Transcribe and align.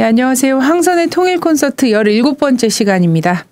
네, 0.00 0.04
안녕하세요. 0.04 0.60
황선의 0.60 1.08
통일 1.08 1.40
콘서트 1.40 1.88
17번째 1.88 2.70
시간입니다. 2.70 3.44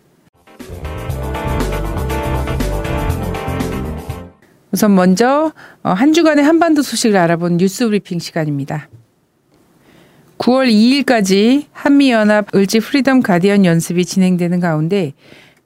우선 4.70 4.94
먼저 4.94 5.52
어, 5.82 5.90
한 5.90 6.14
주간의 6.14 6.42
한반도 6.42 6.80
소식을 6.80 7.18
알아본 7.18 7.58
뉴스 7.58 7.86
브리핑 7.86 8.18
시간입니다. 8.18 8.88
9월 10.38 10.72
2일까지 10.72 11.66
한미연합 11.72 12.54
을지 12.54 12.80
프리덤 12.80 13.20
가디언 13.20 13.66
연습이 13.66 14.06
진행되는 14.06 14.58
가운데 14.58 15.12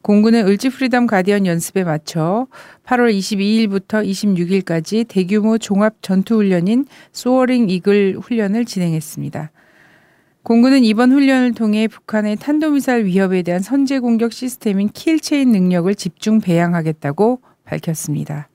공군은 0.02 0.48
을지 0.48 0.68
프리덤 0.68 1.06
가디언 1.06 1.46
연습에 1.46 1.84
맞춰 1.84 2.48
8월 2.86 3.16
22일부터 3.16 4.04
26일까지 4.04 5.06
대규모 5.06 5.58
종합 5.58 6.02
전투 6.02 6.34
훈련인 6.34 6.86
Soaring 7.12 7.70
Eagle 7.70 8.18
훈련을 8.20 8.64
진행했습니다. 8.64 9.52
공군은 10.42 10.82
이번 10.82 11.12
훈련을 11.12 11.54
통해 11.54 11.86
북한의 11.86 12.36
탄도미사일 12.36 13.04
위협에 13.04 13.42
대한 13.42 13.60
선제 13.60 14.00
공격 14.00 14.32
시스템인 14.32 14.88
킬체인 14.92 15.52
능력을 15.52 15.94
집중 15.94 16.40
배양하겠다고 16.40 17.40
밝혔습니다. 17.64 18.48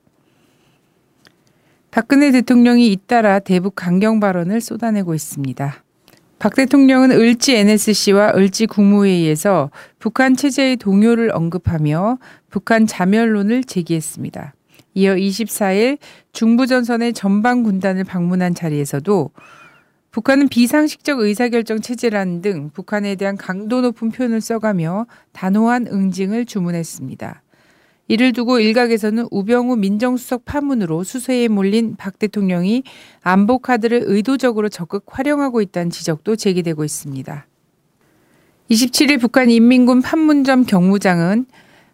박근혜 1.90 2.32
대통령이 2.32 2.91
잇따라 2.91 3.40
대북 3.40 3.76
강경 3.76 4.20
발언을 4.20 4.60
쏟아내고 4.60 5.16
있습니다. 5.16 5.84
박 6.40 6.55
대통령은 6.55 7.12
을지 7.12 7.55
NSC와 7.55 8.34
을지 8.35 8.68
국무회의에서 8.68 9.72
북한 9.98 10.35
체제의 10.35 10.76
동요를 10.76 11.32
언급하며 11.34 12.20
북한 12.49 12.85
자멸론을 12.85 13.63
제기했습니다. 13.63 14.54
이어 14.94 15.16
24일 15.16 15.99
중부전선의 16.34 17.13
전방 17.13 17.63
군단을 17.63 18.04
방문한 18.04 18.54
자리에서도 18.54 19.32
북한은 20.18 20.48
비상식적 20.48 21.20
의사결정 21.20 21.82
체제라는 21.82 22.41
등 22.41 22.71
북한에 22.73 23.13
대한 23.13 23.37
강도 23.37 23.82
높은 23.82 24.10
표현을 24.10 24.41
써가며 24.41 25.05
단호한 25.32 25.85
응징을 25.85 26.48
주문했습니다. 26.48 27.43
이를 28.07 28.34
두고 28.34 28.60
일각에서는 28.60 29.27
우병우 29.29 29.76
민정수석 29.76 30.43
파문으로 30.43 31.04
수세에 31.04 31.49
몰린 31.49 31.95
박 31.98 32.18
대통령이 32.18 32.82
안보 33.21 33.60
카드를 33.60 34.05
의도적으로 34.07 34.70
적극 34.70 35.04
활용하고 35.05 35.62
있다는 35.62 35.91
지적도 35.91 36.35
제기되고 36.35 36.84
있습니다. 36.84 37.45
27일 38.71 39.21
북한 39.21 39.51
인민군 39.51 40.01
판문점 40.01 40.65
경무장은 40.65 41.45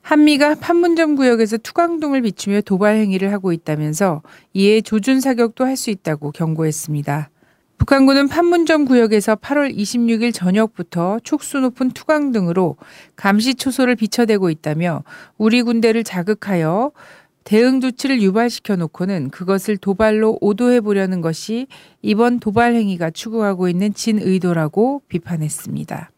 한미가 0.01 0.55
판문점 0.55 1.17
구역에서 1.17 1.57
투강동을 1.57 2.21
비추며 2.21 2.61
도발 2.61 2.95
행위를 2.95 3.33
하고 3.33 3.51
있다면서 3.51 4.21
이에 4.53 4.79
조준 4.79 5.19
사격도 5.19 5.66
할 5.66 5.75
수 5.75 5.89
있다고 5.89 6.31
경고했습니다. 6.31 7.32
북한군은 7.83 8.29
판문점 8.29 8.85
구역에서 8.85 9.35
8월 9.35 9.75
26일 9.75 10.33
저녁부터 10.33 11.19
촉수 11.21 11.59
높은 11.59 11.91
투강 11.91 12.31
등으로 12.31 12.77
감시 13.17 13.55
초소를 13.55 13.97
비춰대고 13.97 14.49
있다며 14.49 15.03
우리 15.37 15.61
군대를 15.61 16.05
자극하여 16.05 16.93
대응 17.43 17.81
조치를 17.81 18.21
유발시켜 18.21 18.77
놓고는 18.77 19.31
그것을 19.31 19.75
도발로 19.75 20.37
오도해 20.39 20.79
보려는 20.79 21.19
것이 21.19 21.67
이번 22.01 22.39
도발 22.39 22.73
행위가 22.73 23.11
추구하고 23.11 23.67
있는 23.67 23.93
진의도라고 23.93 25.01
비판했습니다. 25.09 26.09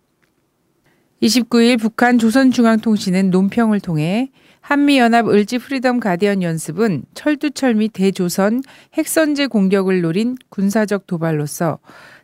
29일 1.24 1.80
북한 1.80 2.20
조선중앙통신은 2.20 3.32
논평을 3.32 3.80
통해 3.80 4.30
한미연합 4.66 5.28
을지 5.28 5.60
프리덤 5.60 6.00
가디언 6.00 6.42
연습은 6.42 7.04
철두철미 7.14 7.92
대조선 7.94 8.64
핵선제 8.96 9.46
공격을 9.46 10.02
노린 10.02 10.38
군사적 10.50 11.06
도발로서 11.06 11.78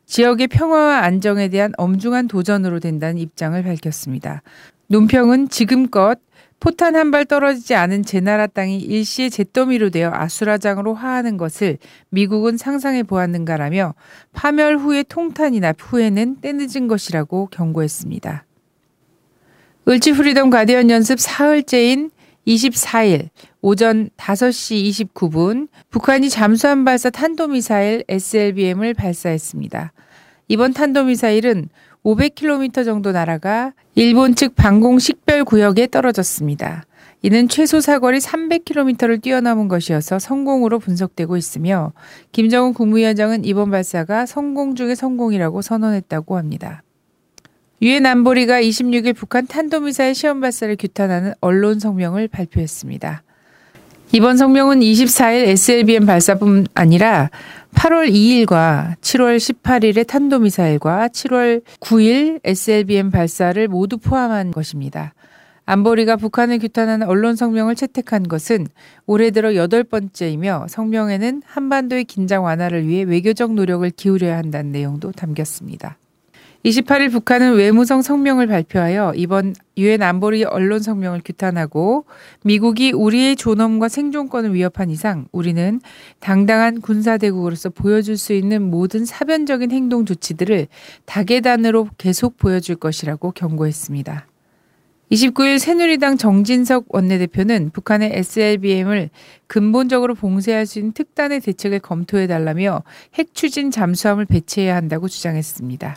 지역의 0.07 0.47
평화와 0.47 1.03
안정에 1.03 1.49
대한 1.49 1.71
엄중한 1.77 2.27
도전으로 2.27 2.79
된다는 2.79 3.19
입장을 3.19 3.61
밝혔습니다. 3.61 4.41
논평은 4.87 5.49
지금껏 5.49 6.17
포탄 6.59 6.95
한 6.95 7.11
발 7.11 7.25
떨어지지 7.25 7.75
않은 7.75 8.01
제 8.05 8.19
나라 8.21 8.47
땅이 8.47 8.79
일시에 8.79 9.29
잿더미로 9.29 9.91
되어 9.91 10.09
아수라장으로 10.11 10.95
화하는 10.95 11.37
것을 11.37 11.77
미국은 12.09 12.57
상상해 12.57 13.03
보았는가라며 13.03 13.93
파멸 14.33 14.79
후의 14.79 15.05
통탄이나 15.07 15.73
후회는 15.77 16.37
때늦은 16.37 16.87
것이라고 16.87 17.49
경고했습니다. 17.51 18.45
을지 19.87 20.13
프리덤 20.13 20.49
가디언 20.49 20.89
연습 20.89 21.19
사흘째인 21.19 22.09
24일 22.47 23.29
오전 23.61 24.09
5시 24.17 25.07
29분 25.13 25.67
북한이 25.89 26.29
잠수함 26.29 26.85
발사 26.85 27.09
탄도미사일 27.09 28.03
SLBM을 28.07 28.93
발사했습니다. 28.93 29.93
이번 30.47 30.73
탄도미사일은 30.73 31.69
500km 32.03 32.83
정도 32.83 33.11
날아가 33.11 33.73
일본 33.95 34.35
측 34.35 34.55
방공 34.55 34.99
식별 34.99 35.45
구역에 35.45 35.87
떨어졌습니다. 35.87 36.85
이는 37.23 37.47
최소 37.47 37.79
사거리 37.79 38.17
300km를 38.17 39.21
뛰어넘은 39.21 39.67
것이어서 39.67 40.17
성공으로 40.17 40.79
분석되고 40.79 41.37
있으며 41.37 41.93
김정은 42.31 42.73
국무위원장은 42.73 43.45
이번 43.45 43.69
발사가 43.69 44.25
성공 44.25 44.73
중의 44.73 44.95
성공이라고 44.95 45.61
선언했다고 45.61 46.37
합니다. 46.37 46.81
유엔 47.83 48.05
안보리가 48.05 48.61
26일 48.61 49.15
북한 49.15 49.47
탄도미사일 49.47 50.13
시험 50.13 50.39
발사를 50.39 50.75
규탄하는 50.75 51.33
언론 51.41 51.79
성명을 51.79 52.27
발표했습니다. 52.27 53.23
이번 54.11 54.37
성명은 54.37 54.81
24일 54.81 55.47
SLBM 55.47 56.05
발사뿐 56.05 56.67
아니라 56.75 57.31
8월 57.73 58.11
2일과 58.11 58.97
7월 59.01 59.37
18일의 59.37 60.05
탄도미사일과 60.05 61.07
7월 61.07 61.63
9일 61.79 62.39
SLBM 62.43 63.09
발사를 63.09 63.67
모두 63.67 63.97
포함한 63.97 64.51
것입니다. 64.51 65.15
안보리가 65.65 66.17
북한을 66.17 66.59
규탄하는 66.59 67.07
언론 67.07 67.35
성명을 67.35 67.73
채택한 67.73 68.27
것은 68.27 68.67
올해 69.07 69.31
들어 69.31 69.55
여덟 69.55 69.83
번째이며 69.83 70.67
성명에는 70.69 71.41
한반도의 71.47 72.03
긴장 72.03 72.43
완화를 72.43 72.87
위해 72.87 73.01
외교적 73.01 73.53
노력을 73.55 73.89
기울여야 73.89 74.37
한다는 74.37 74.71
내용도 74.71 75.11
담겼습니다. 75.11 75.97
28일 76.65 77.11
북한은 77.11 77.55
외무성 77.55 78.03
성명을 78.03 78.45
발표하여 78.45 79.13
이번 79.15 79.55
유엔 79.77 80.03
안보리 80.03 80.43
언론 80.43 80.79
성명을 80.79 81.21
규탄하고 81.25 82.05
미국이 82.43 82.91
우리의 82.91 83.35
존엄과 83.35 83.89
생존권을 83.89 84.53
위협한 84.53 84.91
이상 84.91 85.25
우리는 85.31 85.81
당당한 86.19 86.79
군사대국으로서 86.79 87.69
보여줄 87.71 88.15
수 88.15 88.33
있는 88.33 88.61
모든 88.61 89.05
사변적인 89.05 89.71
행동 89.71 90.05
조치들을 90.05 90.67
다계단으로 91.05 91.89
계속 91.97 92.37
보여줄 92.37 92.75
것이라고 92.75 93.31
경고했습니다. 93.31 94.27
29일 95.11 95.57
새누리당 95.57 96.17
정진석 96.17 96.85
원내대표는 96.89 97.71
북한의 97.71 98.11
SLBM을 98.13 99.09
근본적으로 99.47 100.13
봉쇄할 100.13 100.67
수 100.67 100.77
있는 100.77 100.93
특단의 100.93 101.41
대책을 101.41 101.79
검토해달라며 101.79 102.83
핵 103.15 103.33
추진 103.33 103.71
잠수함을 103.71 104.25
배치해야 104.25 104.75
한다고 104.75 105.09
주장했습니다. 105.09 105.95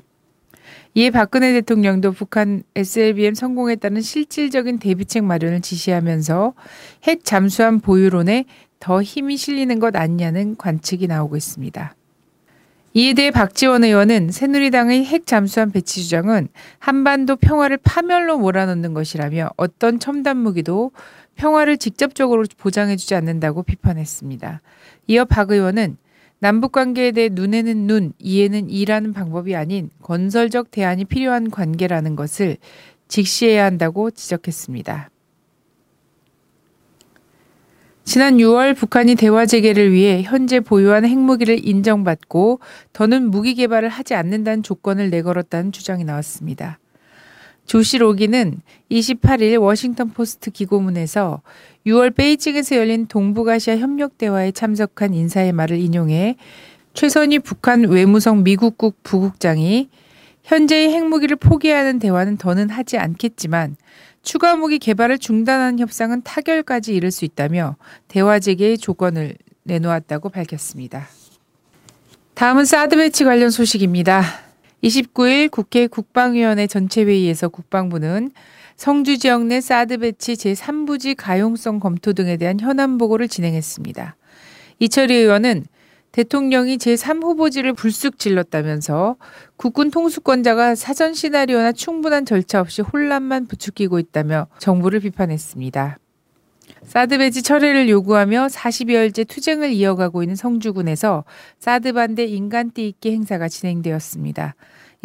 이에 0.97 1.11
박근혜 1.11 1.53
대통령도 1.55 2.13
북한 2.13 2.63
SLBM 2.77 3.35
따른 3.81 4.01
실질적인 4.01 4.79
대비책 4.79 5.25
마련을 5.25 5.61
지시하면서 5.61 6.55
핵 7.03 7.25
잠수함 7.25 7.81
보유론에 7.81 8.45
더 8.79 9.03
힘이 9.03 9.37
실리는 9.37 9.81
것 9.81 9.97
아니냐는 9.97 10.55
관측이 10.57 11.09
나오고 11.09 11.37
있습니다. 11.37 11.97
이에 12.97 13.13
대해 13.13 13.33
박지원 13.33 13.83
의원은 13.83 14.31
새누리당의 14.31 15.05
핵 15.05 15.27
잠수함 15.27 15.73
배치 15.73 16.01
주장은 16.01 16.47
한반도 16.79 17.35
평화를 17.35 17.77
파멸로 17.79 18.39
몰아넣는 18.39 18.95
것이라며 18.95 19.51
어떤 19.57 19.99
첨단 19.99 20.37
무기도 20.37 20.93
평화를 21.35 21.77
직접적으로 21.77 22.45
보장해주지 22.57 23.17
않는다고 23.17 23.65
비판했습니다. 23.65 24.61
이어 25.09 25.25
박 25.25 25.51
의원은 25.51 25.97
남북 26.45 26.73
관계에 26.73 27.11
대해 27.13 27.31
눈에는 27.33 27.87
눈, 27.87 28.13
이에는 28.19 28.69
이라는 28.69 29.15
방법이 29.15 29.57
아닌 29.57 29.89
건설적 30.03 30.71
대안이 30.71 31.07
필요한 31.07 31.51
관계라는 31.51 32.17
것을 32.17 32.59
직시해야 33.09 33.65
한다고 33.65 34.11
지적했습니다. 34.11 35.09
지난 38.05 38.37
6월 38.37 38.77
북한이 38.77 39.15
대화 39.15 39.47
재개를 39.47 39.91
위해 39.91 40.21
현재 40.23 40.61
보유한 40.61 41.07
핵무기를 41.07 41.67
인정받고 41.67 42.61
더는 42.93 43.31
무기 43.31 43.55
개발을 43.55 43.89
하지 43.89 44.13
않는다는 44.13 44.63
조건을 44.63 45.09
내걸었다는 45.09 45.73
주장이 45.73 46.05
나왔습니다. 46.05 46.79
조시 47.67 47.99
로긴은 47.99 48.61
28일 48.91 49.61
워싱턴 49.61 50.11
포스트 50.11 50.51
기고문에서 50.51 51.43
6월 51.87 52.15
베이징에서 52.15 52.77
열린 52.77 53.07
동북아시아 53.07 53.79
협력 53.79 54.19
대화에 54.19 54.53
참석한 54.53 55.15
인사의 55.15 55.53
말을 55.53 55.79
인용해 55.79 56.37
최선희 56.93 57.41
북한 57.41 57.85
외무성 57.85 58.45
미국국 58.45 59.03
부국장이 59.03 59.89
현재의 60.45 60.91
핵무기를 60.91 61.37
포기하는 61.37 61.99
대화는 61.99 62.37
더는 62.37 62.69
하지 62.69 62.99
않겠지만 62.99 63.77
추가 64.23 64.57
무기 64.57 64.79
개발을 64.79 65.19
중단하는 65.19 65.79
협상은 65.79 66.23
타결까지 66.23 66.95
이를 66.95 67.11
수 67.11 67.25
있다며 67.25 67.77
대화 68.09 68.39
재개의 68.39 68.79
조건을 68.79 69.35
내놓았다고 69.65 70.29
밝혔습니다. 70.29 71.09
다음은 72.35 72.65
사드 72.65 72.97
배치 72.97 73.25
관련 73.25 73.51
소식입니다. 73.51 74.23
29일 74.83 75.51
국회 75.51 75.87
국방위원회 75.87 76.67
전체회의에서 76.67 77.49
국방부는 77.49 78.31
성주 78.77 79.19
지역 79.19 79.45
내 79.47 79.61
사드 79.61 79.99
배치 79.99 80.35
제3부지 80.35 81.15
가용성 81.17 81.79
검토 81.79 82.13
등에 82.13 82.37
대한 82.37 82.59
현안 82.61 82.99
보고를 82.99 83.29
진행했습니다. 83.29 84.17
이철희 84.81 85.15
의원은 85.15 85.65
대통령이 86.13 86.77
제3후보지를 86.79 87.77
불쑥 87.77 88.19
질렀다면서 88.19 89.17
국군 89.57 89.91
통수권자가 89.91 90.77
사전 90.77 91.13
시나리오나 91.13 91.73
충분한 91.73 92.25
절차 92.25 92.61
없이 92.61 92.83
혼란만 92.83 93.47
부추기고 93.47 93.99
있다며 93.99 94.47
정부를 94.59 95.01
비판했습니다. 95.01 95.99
사드 96.85 97.19
배치 97.19 97.43
철회를 97.43 97.89
요구하며 97.89 98.49
40여일째 98.49 99.27
투쟁을 99.27 99.73
이어가고 99.73 100.23
있는 100.23 100.37
성주군에서 100.37 101.25
사드 101.59 101.93
반대 101.93 102.25
인간띠 102.25 102.89
잇기 102.89 103.13
행사가 103.13 103.49
진행되었습니다. 103.49 104.55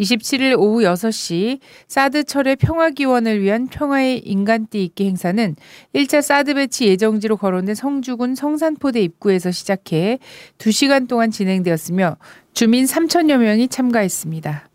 27일 0.00 0.58
오후 0.58 0.80
6시 0.80 1.60
사드 1.86 2.24
철회 2.24 2.54
평화기원을 2.54 3.42
위한 3.42 3.66
평화의 3.66 4.20
인간띠 4.20 4.82
잇기 4.84 5.04
행사는 5.04 5.56
1차 5.94 6.22
사드 6.22 6.54
배치 6.54 6.86
예정지로 6.86 7.36
거론된 7.36 7.74
성주군 7.74 8.34
성산포대 8.34 9.00
입구에서 9.02 9.50
시작해 9.50 10.18
2시간 10.58 11.06
동안 11.06 11.30
진행되었으며 11.30 12.16
주민 12.54 12.86
3천여 12.86 13.38
명이 13.38 13.68
참가했습니다. 13.68 14.69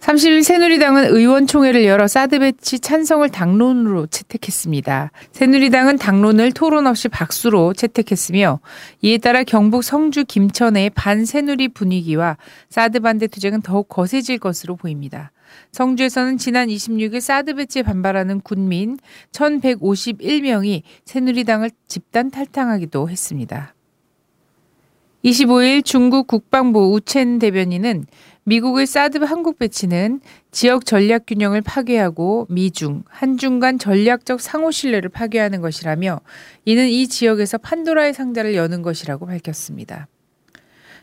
30일 0.00 0.42
새누리당은 0.42 1.14
의원총회를 1.14 1.84
열어 1.84 2.08
사드 2.08 2.38
배치 2.38 2.80
찬성을 2.80 3.28
당론으로 3.28 4.06
채택했습니다. 4.06 5.12
새누리당은 5.32 5.98
당론을 5.98 6.52
토론 6.52 6.86
없이 6.86 7.08
박수로 7.08 7.74
채택했으며 7.74 8.60
이에 9.02 9.18
따라 9.18 9.44
경북 9.44 9.84
성주 9.84 10.24
김천의 10.24 10.90
반새누리 10.90 11.68
분위기와 11.68 12.38
사드 12.70 13.00
반대 13.00 13.26
투쟁은 13.26 13.60
더욱 13.60 13.88
거세질 13.88 14.38
것으로 14.38 14.76
보입니다. 14.76 15.32
성주에서는 15.72 16.38
지난 16.38 16.68
26일 16.68 17.20
사드 17.20 17.54
배치에 17.54 17.82
반발하는 17.82 18.40
군민 18.40 18.98
1151명이 19.32 20.82
새누리당을 21.04 21.70
집단 21.88 22.30
탈당하기도 22.30 23.10
했습니다. 23.10 23.74
25일 25.24 25.84
중국 25.84 26.26
국방부 26.26 26.94
우첸 26.94 27.40
대변인은 27.40 28.06
미국의 28.44 28.86
사드 28.86 29.18
한국 29.18 29.58
배치는 29.58 30.20
지역 30.50 30.86
전략 30.86 31.26
균형을 31.26 31.60
파괴하고 31.60 32.46
미중, 32.48 33.04
한중 33.06 33.60
간 33.60 33.78
전략적 33.78 34.40
상호 34.40 34.70
신뢰를 34.70 35.10
파괴하는 35.10 35.60
것이라며 35.60 36.20
이는 36.64 36.88
이 36.88 37.06
지역에서 37.06 37.58
판도라의 37.58 38.14
상자를 38.14 38.54
여는 38.54 38.80
것이라고 38.80 39.26
밝혔습니다. 39.26 40.08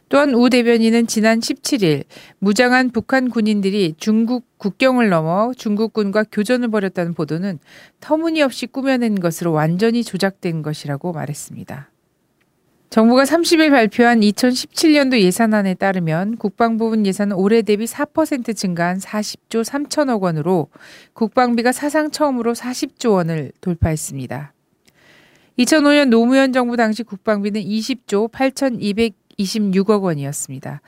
또한 0.09 0.33
우 0.33 0.49
대변인은 0.49 1.05
지난 1.05 1.39
17일 1.39 2.05
무장한 2.39 2.89
북한 2.89 3.29
군인들이 3.29 3.95
중국 3.97 4.45
국경을 4.57 5.09
넘어 5.09 5.51
중국군과 5.55 6.25
교전을 6.31 6.69
벌였다는 6.69 7.13
보도는 7.13 7.59
터무니없이 7.99 8.65
꾸며낸 8.65 9.19
것으로 9.19 9.51
완전히 9.51 10.03
조작된 10.03 10.63
것이라고 10.63 11.11
말했습니다. 11.13 11.91
정부가 12.89 13.23
30일 13.23 13.69
발표한 13.69 14.21
2017년도 14.21 15.19
예산안에 15.19 15.73
따르면 15.73 16.37
국방부분 16.37 17.05
예산은 17.05 17.35
올해 17.35 17.61
대비 17.61 17.85
4% 17.85 18.55
증가한 18.55 18.99
40조 18.99 19.63
3천억 19.63 20.21
원으로 20.21 20.69
국방비가 21.13 21.73
사상 21.73 22.11
처음으로 22.11 22.53
40조 22.53 23.11
원을 23.11 23.51
돌파했습니다. 23.59 24.53
2005년 25.59 26.09
노무현 26.09 26.53
정부 26.53 26.77
당시 26.77 27.03
국방비는 27.03 27.61
20조 27.61 28.31
8,226억 28.31 30.03
원이었습니다. 30.03 30.81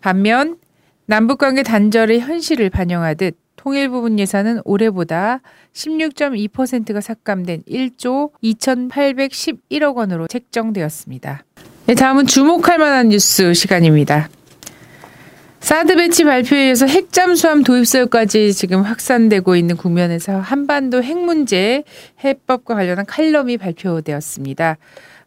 반면 0.00 0.58
남북관계 1.06 1.62
단절의 1.62 2.20
현실을 2.20 2.70
반영하듯 2.70 3.36
통일 3.56 3.88
부분 3.88 4.18
예산은 4.18 4.60
올해보다 4.64 5.40
16.2%가 5.72 7.00
삭감된 7.00 7.62
1조 7.62 8.30
2,811억 8.42 9.96
원으로 9.96 10.26
책정되었습니다. 10.26 11.44
네, 11.86 11.94
다음은 11.94 12.26
주목할 12.26 12.78
만한 12.78 13.08
뉴스 13.08 13.54
시간입니다. 13.54 14.28
사드 15.64 15.96
배치 15.96 16.24
발표에 16.24 16.60
의해서 16.60 16.86
핵 16.86 17.10
잠수함 17.10 17.62
도입설까지 17.62 18.52
지금 18.52 18.82
확산되고 18.82 19.56
있는 19.56 19.78
국면에서 19.78 20.38
한반도 20.38 21.02
핵 21.02 21.18
문제 21.18 21.84
해법과 22.22 22.74
관련한 22.74 23.06
칼럼이 23.06 23.56
발표되었습니다. 23.56 24.76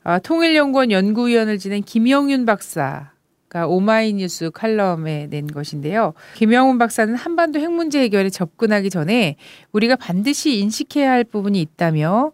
어, 0.04 0.20
통일연구원 0.20 0.92
연구위원을 0.92 1.58
지낸 1.58 1.82
김영윤 1.82 2.46
박사 2.46 3.10
가 3.50 3.66
오마이뉴스 3.66 4.52
칼럼에 4.52 5.28
낸 5.30 5.48
것인데요. 5.48 6.14
김영훈 6.36 6.78
박사는 6.78 7.16
한반도 7.16 7.60
핵 7.60 7.72
문제 7.72 8.02
해결에 8.02 8.30
접근하기 8.30 8.90
전에 8.90 9.38
우리가 9.72 9.96
반드시 9.96 10.60
인식해야 10.60 11.10
할 11.10 11.24
부분이 11.24 11.62
있다며 11.62 12.34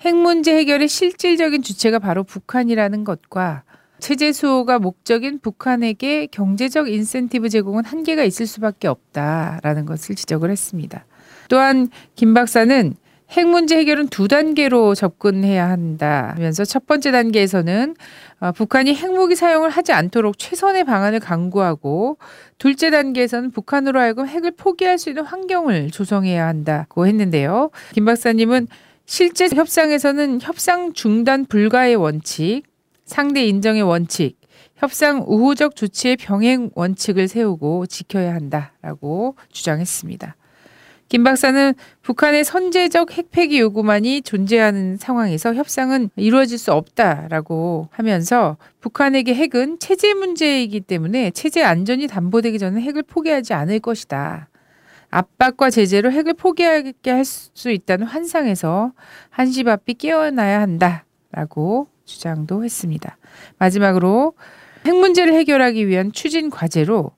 핵 0.00 0.14
문제 0.14 0.54
해결의 0.54 0.88
실질적인 0.88 1.62
주체가 1.62 1.98
바로 1.98 2.24
북한이라는 2.24 3.04
것과 3.04 3.62
체제 4.00 4.32
수호가 4.32 4.78
목적인 4.78 5.38
북한에게 5.40 6.26
경제적 6.26 6.90
인센티브 6.90 7.48
제공은 7.48 7.84
한계가 7.84 8.24
있을 8.24 8.46
수밖에 8.46 8.88
없다라는 8.88 9.86
것을 9.86 10.14
지적을 10.14 10.50
했습니다. 10.50 11.06
또한 11.48 11.88
김 12.16 12.34
박사는 12.34 12.94
핵 13.30 13.46
문제 13.46 13.76
해결은 13.76 14.08
두 14.08 14.26
단계로 14.26 14.96
접근해야 14.96 15.68
한다 15.68 16.32
하면서 16.34 16.64
첫 16.64 16.86
번째 16.86 17.12
단계에서는 17.12 17.94
어, 18.40 18.52
북한이 18.52 18.94
핵무기 18.94 19.36
사용을 19.36 19.70
하지 19.70 19.92
않도록 19.92 20.36
최선의 20.38 20.84
방안을 20.84 21.20
강구하고 21.20 22.18
둘째 22.58 22.90
단계에서는 22.90 23.52
북한으로 23.52 24.00
하여금 24.00 24.26
핵을 24.26 24.52
포기할 24.52 24.98
수 24.98 25.10
있는 25.10 25.24
환경을 25.24 25.90
조성해야 25.92 26.46
한다고 26.46 27.06
했는데요. 27.06 27.70
김 27.92 28.04
박사님은 28.04 28.66
실제 29.06 29.48
협상에서는 29.48 30.40
협상 30.40 30.92
중단 30.92 31.44
불가의 31.44 31.96
원칙, 31.96 32.62
상대 33.04 33.44
인정의 33.44 33.82
원칙, 33.82 34.38
협상 34.76 35.24
우호적 35.26 35.76
조치의 35.76 36.16
병행 36.16 36.70
원칙을 36.74 37.28
세우고 37.28 37.86
지켜야 37.86 38.34
한다라고 38.34 39.36
주장했습니다. 39.52 40.36
김 41.10 41.24
박사는 41.24 41.74
북한의 42.02 42.44
선제적 42.44 43.10
핵폐기 43.10 43.58
요구만이 43.58 44.22
존재하는 44.22 44.96
상황에서 44.96 45.54
협상은 45.54 46.08
이루어질 46.14 46.56
수 46.56 46.72
없다라고 46.72 47.88
하면서 47.90 48.56
북한에게 48.80 49.34
핵은 49.34 49.80
체제 49.80 50.14
문제이기 50.14 50.82
때문에 50.82 51.32
체제 51.32 51.64
안전이 51.64 52.06
담보되기 52.06 52.60
전에 52.60 52.80
핵을 52.80 53.02
포기하지 53.02 53.54
않을 53.54 53.80
것이다. 53.80 54.48
압박과 55.10 55.70
제재로 55.70 56.12
핵을 56.12 56.34
포기하게 56.34 57.10
할 57.10 57.24
수 57.24 57.70
있다는 57.72 58.06
환상에서 58.06 58.92
한시바삐 59.30 59.94
깨어나야 59.94 60.60
한다라고 60.60 61.88
주장도 62.04 62.62
했습니다. 62.62 63.18
마지막으로 63.58 64.34
핵 64.86 64.94
문제를 64.94 65.34
해결하기 65.34 65.88
위한 65.88 66.12
추진 66.12 66.50
과제로 66.50 67.10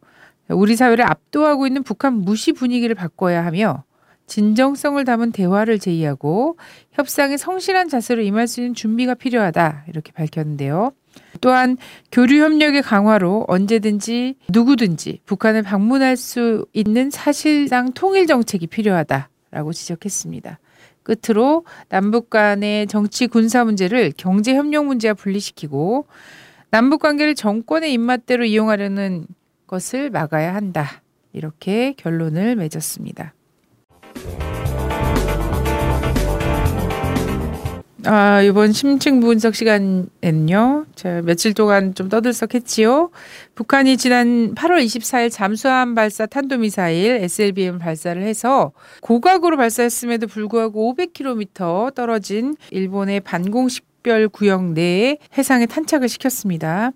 우리 0.53 0.77
사회를 0.77 1.05
압도하고 1.05 1.67
있는 1.67 1.83
북한 1.83 2.15
무시 2.15 2.53
분위기를 2.53 2.95
바꿔야 2.95 3.45
하며 3.45 3.85
진정성을 4.27 5.05
담은 5.05 5.33
대화를 5.33 5.79
제의하고 5.79 6.57
협상에 6.93 7.37
성실한 7.37 7.89
자세로 7.89 8.23
임할 8.23 8.47
수 8.49 8.61
있는 8.61 8.75
준비가 8.75 9.15
필요하다 9.15 9.85
이렇게 9.89 10.13
밝혔는데요. 10.13 10.93
또한 11.41 11.77
교류 12.11 12.41
협력의 12.43 12.83
강화로 12.83 13.45
언제든지 13.49 14.37
누구든지 14.49 15.21
북한을 15.27 15.63
방문할 15.63 16.17
수 16.17 16.65
있는 16.73 17.11
사실상 17.11 17.93
통일 17.93 18.27
정책이 18.27 18.69
필요하다라고 18.69 19.73
지적했습니다. 19.73 20.59
끝으로 21.03 21.65
남북 21.89 22.31
간의 22.31 22.87
정치 22.87 23.27
군사 23.27 23.65
문제를 23.65 24.13
경제 24.17 24.55
협력 24.55 24.87
문제와 24.87 25.15
분리시키고 25.15 26.07
남북 26.71 27.03
관계를 27.03 27.35
정권의 27.35 27.93
입맛대로 27.93 28.45
이용하려는 28.45 29.27
것을 29.73 30.11
막아야 30.11 30.55
한다. 30.55 31.03
이렇게 31.33 31.95
결론을 31.97 32.57
맺었습니다. 32.57 33.33
아, 38.05 38.43
이번 38.43 38.73
심층 38.73 39.21
분석 39.21 39.55
시간에는요, 39.55 40.87
제가 40.95 41.23
며칠 41.23 41.55
동안 41.55 41.95
좀 41.95 42.11
떠들썩했지요. 42.11 43.11
북한이 43.55 43.97
지난 43.97 44.55
8월 44.55 44.85
24일 44.85 45.31
잠수함 45.31 45.95
발사 45.95 46.27
탄도미사일 46.27 47.23
SLBM 47.23 47.79
발사를 47.79 48.21
해서 48.21 48.73
고각으로 49.01 49.57
발사했음에도 49.57 50.27
불구하고 50.27 50.95
500km 50.95 51.95
떨어진 51.95 52.57
일본의 52.73 53.21
반공식별 53.21 54.29
구역 54.29 54.73
내에 54.73 55.17
해상에 55.39 55.65
탄착을 55.65 56.09
시켰습니다. 56.09 56.93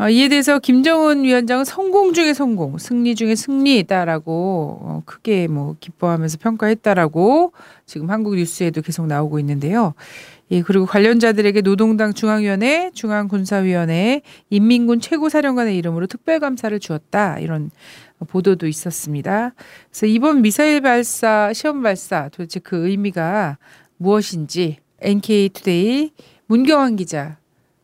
어, 0.00 0.08
이에 0.08 0.28
대해서 0.28 0.60
김정은 0.60 1.24
위원장은 1.24 1.64
성공 1.64 2.12
중의 2.12 2.32
성공, 2.32 2.78
승리 2.78 3.16
중의 3.16 3.34
승리다라고 3.34 4.78
어, 4.80 5.02
크게 5.04 5.48
뭐 5.48 5.74
기뻐하면서 5.80 6.38
평가했다라고 6.40 7.52
지금 7.84 8.08
한국 8.08 8.36
뉴스에도 8.36 8.80
계속 8.80 9.06
나오고 9.06 9.40
있는데요. 9.40 9.94
예, 10.52 10.62
그리고 10.62 10.86
관련자들에게 10.86 11.62
노동당 11.62 12.14
중앙위원회, 12.14 12.92
중앙군사위원회, 12.94 14.22
인민군 14.50 15.00
최고사령관의 15.00 15.76
이름으로 15.76 16.06
특별감사를 16.06 16.78
주었다. 16.78 17.40
이런 17.40 17.72
보도도 18.28 18.68
있었습니다. 18.68 19.52
그래서 19.90 20.06
이번 20.06 20.42
미사일 20.42 20.80
발사, 20.80 21.52
시험 21.52 21.82
발사 21.82 22.28
도대체 22.28 22.60
그 22.60 22.86
의미가 22.88 23.58
무엇인지 23.96 24.76
NK투데이 25.00 26.12
문경환 26.46 26.94
기자 26.94 27.36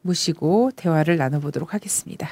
모시고 0.04 0.70
대화를 0.76 1.16
나눠보도록 1.16 1.74
하겠습니다. 1.74 2.30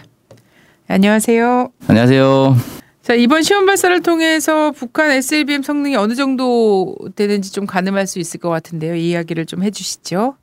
안녕하세요. 0.89 1.73
안녕하세요. 1.89 2.57
자, 3.03 3.15
이번 3.15 3.43
시험 3.43 3.67
발사를 3.67 4.01
통해서 4.03 4.71
북한 4.71 5.11
SLBM 5.11 5.63
성능이 5.63 5.97
어느 5.97 6.15
정도 6.15 6.95
되는지 7.17 7.53
좀 7.53 7.67
가늠할 7.67 8.07
수 8.07 8.21
있을 8.21 8.39
것 8.39 8.49
같은데요. 8.51 8.95
이 8.95 9.11
이야기를 9.11 9.47
좀 9.47 9.63
해주시죠. 9.65 10.37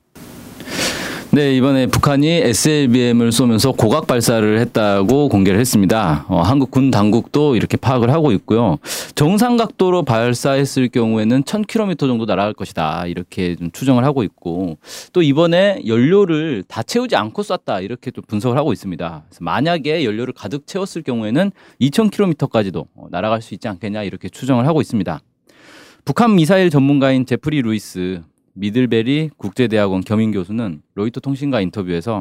네, 1.32 1.56
이번에 1.56 1.86
북한이 1.86 2.26
SLBM을 2.28 3.30
쏘면서 3.30 3.70
고각 3.70 4.08
발사를 4.08 4.58
했다고 4.58 5.28
공개를 5.28 5.60
했습니다. 5.60 6.24
어, 6.28 6.40
한국 6.40 6.72
군 6.72 6.90
당국도 6.90 7.54
이렇게 7.54 7.76
파악을 7.76 8.10
하고 8.10 8.32
있고요. 8.32 8.78
정상 9.14 9.56
각도로 9.56 10.02
발사했을 10.02 10.88
경우에는 10.88 11.44
1000km 11.44 12.00
정도 12.00 12.24
날아갈 12.24 12.52
것이다. 12.54 13.06
이렇게 13.06 13.54
좀 13.54 13.70
추정을 13.70 14.04
하고 14.04 14.24
있고 14.24 14.78
또 15.12 15.22
이번에 15.22 15.82
연료를 15.86 16.64
다 16.66 16.82
채우지 16.82 17.14
않고 17.14 17.44
쐈다. 17.44 17.78
이렇게 17.78 18.10
또 18.10 18.22
분석을 18.22 18.58
하고 18.58 18.72
있습니다. 18.72 19.22
그래서 19.28 19.44
만약에 19.44 20.04
연료를 20.04 20.34
가득 20.34 20.66
채웠을 20.66 21.02
경우에는 21.02 21.52
2000km까지도 21.80 22.86
어, 22.96 23.06
날아갈 23.08 23.40
수 23.40 23.54
있지 23.54 23.68
않겠냐 23.68 24.02
이렇게 24.02 24.28
추정을 24.28 24.66
하고 24.66 24.80
있습니다. 24.80 25.20
북한 26.04 26.34
미사일 26.34 26.70
전문가인 26.70 27.24
제프리 27.24 27.62
루이스 27.62 28.22
미들베리 28.60 29.30
국제대학원 29.38 30.02
겸임 30.02 30.32
교수는 30.32 30.82
로이터 30.94 31.20
통신과 31.20 31.62
인터뷰에서 31.62 32.20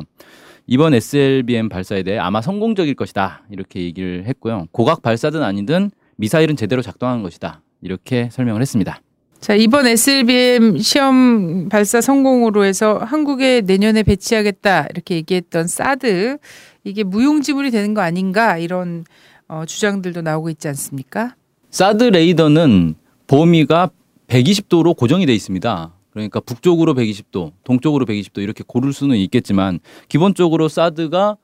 이번 0.68 0.94
SLBM 0.94 1.68
발사에 1.68 2.04
대해 2.04 2.18
아마 2.18 2.42
성공적일 2.42 2.96
것이다 2.96 3.44
이렇게 3.52 3.82
얘기를 3.82 4.26
했고요. 4.26 4.68
고각 4.72 5.02
발사든 5.02 5.44
아니든 5.44 5.92
미사일은 6.16 6.56
제대로 6.56 6.82
작동한 6.82 7.22
것이다 7.24 7.62
이렇게 7.82 8.30
설명을 8.32 8.62
했습니다. 8.62 9.02
자 9.40 9.54
이번 9.54 9.88
SLBM 9.88 10.78
시험 10.80 11.70
발사 11.70 12.02
성공으로 12.02 12.64
해서 12.64 12.98
한국에 12.98 13.62
내년에 13.62 14.04
배치하겠다 14.04 14.88
이렇게 14.92 15.16
얘기했던 15.16 15.68
사드 15.68 16.38
이게 16.84 17.04
무용지물이 17.04 17.72
되는 17.72 17.94
거 17.94 18.02
아닌가 18.02 18.58
이런 18.58 19.04
어, 19.48 19.66
주장들도 19.66 20.22
나오고 20.22 20.50
있지 20.52 20.68
않습니까? 20.70 21.36
사드 21.72 22.04
레이더는 22.04 22.96
범위가 23.28 23.90
120도로 24.28 24.96
고정이 24.96 25.26
돼 25.26 25.34
있습니다. 25.34 25.99
그러니까 26.20 26.40
북쪽으로 26.40 26.94
120도, 26.94 27.54
동쪽으로 27.64 28.06
120도 28.06 28.42
이렇게 28.42 28.64
고를 28.66 28.94
수는 28.94 29.18
있겠지만 29.18 29.80
기본적으로 30.08 30.68
사드가 30.68 31.38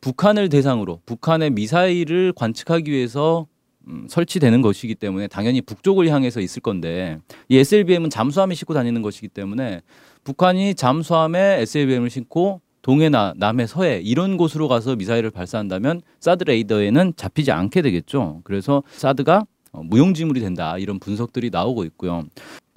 북한을 0.00 0.48
대상으로 0.48 1.00
북한의 1.06 1.50
미사일을 1.50 2.32
관측하기 2.34 2.90
위해서 2.90 3.46
음, 3.88 4.06
설치되는 4.08 4.60
것이기 4.60 4.94
때문에 4.94 5.28
당연히 5.28 5.62
북쪽을 5.62 6.08
향해서 6.08 6.40
있을 6.40 6.60
건데 6.60 7.18
이 7.48 7.56
SLBM은 7.56 8.10
잠수함이 8.10 8.54
싣고 8.54 8.74
다니는 8.74 9.02
것이기 9.02 9.28
때문에 9.28 9.80
북한이 10.24 10.74
잠수함에 10.74 11.60
SLBM을 11.62 12.10
싣고 12.10 12.60
동해나 12.82 13.34
남해 13.36 13.66
서해 13.66 14.00
이런 14.02 14.36
곳으로 14.36 14.68
가서 14.68 14.96
미사일을 14.96 15.30
발사한다면 15.30 16.02
사드 16.20 16.44
레이더에는 16.44 17.14
잡히지 17.16 17.50
않게 17.50 17.82
되겠죠. 17.82 18.40
그래서 18.44 18.82
사드가 18.92 19.38
어, 19.38 19.44
무용지물이 19.84 20.40
된다 20.40 20.78
이런 20.78 20.98
분석들이 20.98 21.50
나오고 21.50 21.84
있고요. 21.84 22.24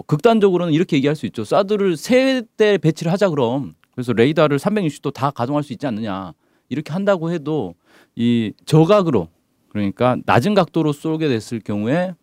극단적으로는 0.06 0.72
이렇게 0.72 0.96
얘기할 0.96 1.14
수 1.16 1.26
있죠. 1.26 1.44
사드를 1.44 1.96
세 1.96 2.42
대 2.56 2.78
배치를 2.78 3.12
하자 3.12 3.30
그럼 3.30 3.74
그래서 3.94 4.12
레이더를 4.12 4.58
360도 4.58 5.12
다 5.12 5.30
가동할 5.30 5.62
수 5.62 5.72
있지 5.72 5.86
않느냐 5.86 6.32
이렇게 6.68 6.92
한다고 6.92 7.30
해도 7.30 7.74
이 8.16 8.52
저각으로 8.64 9.28
그러니까 9.68 10.16
낮은 10.26 10.54
각도로 10.54 10.92
쏘게 10.92 11.28
됐을 11.28 11.60
경우에 11.60 12.14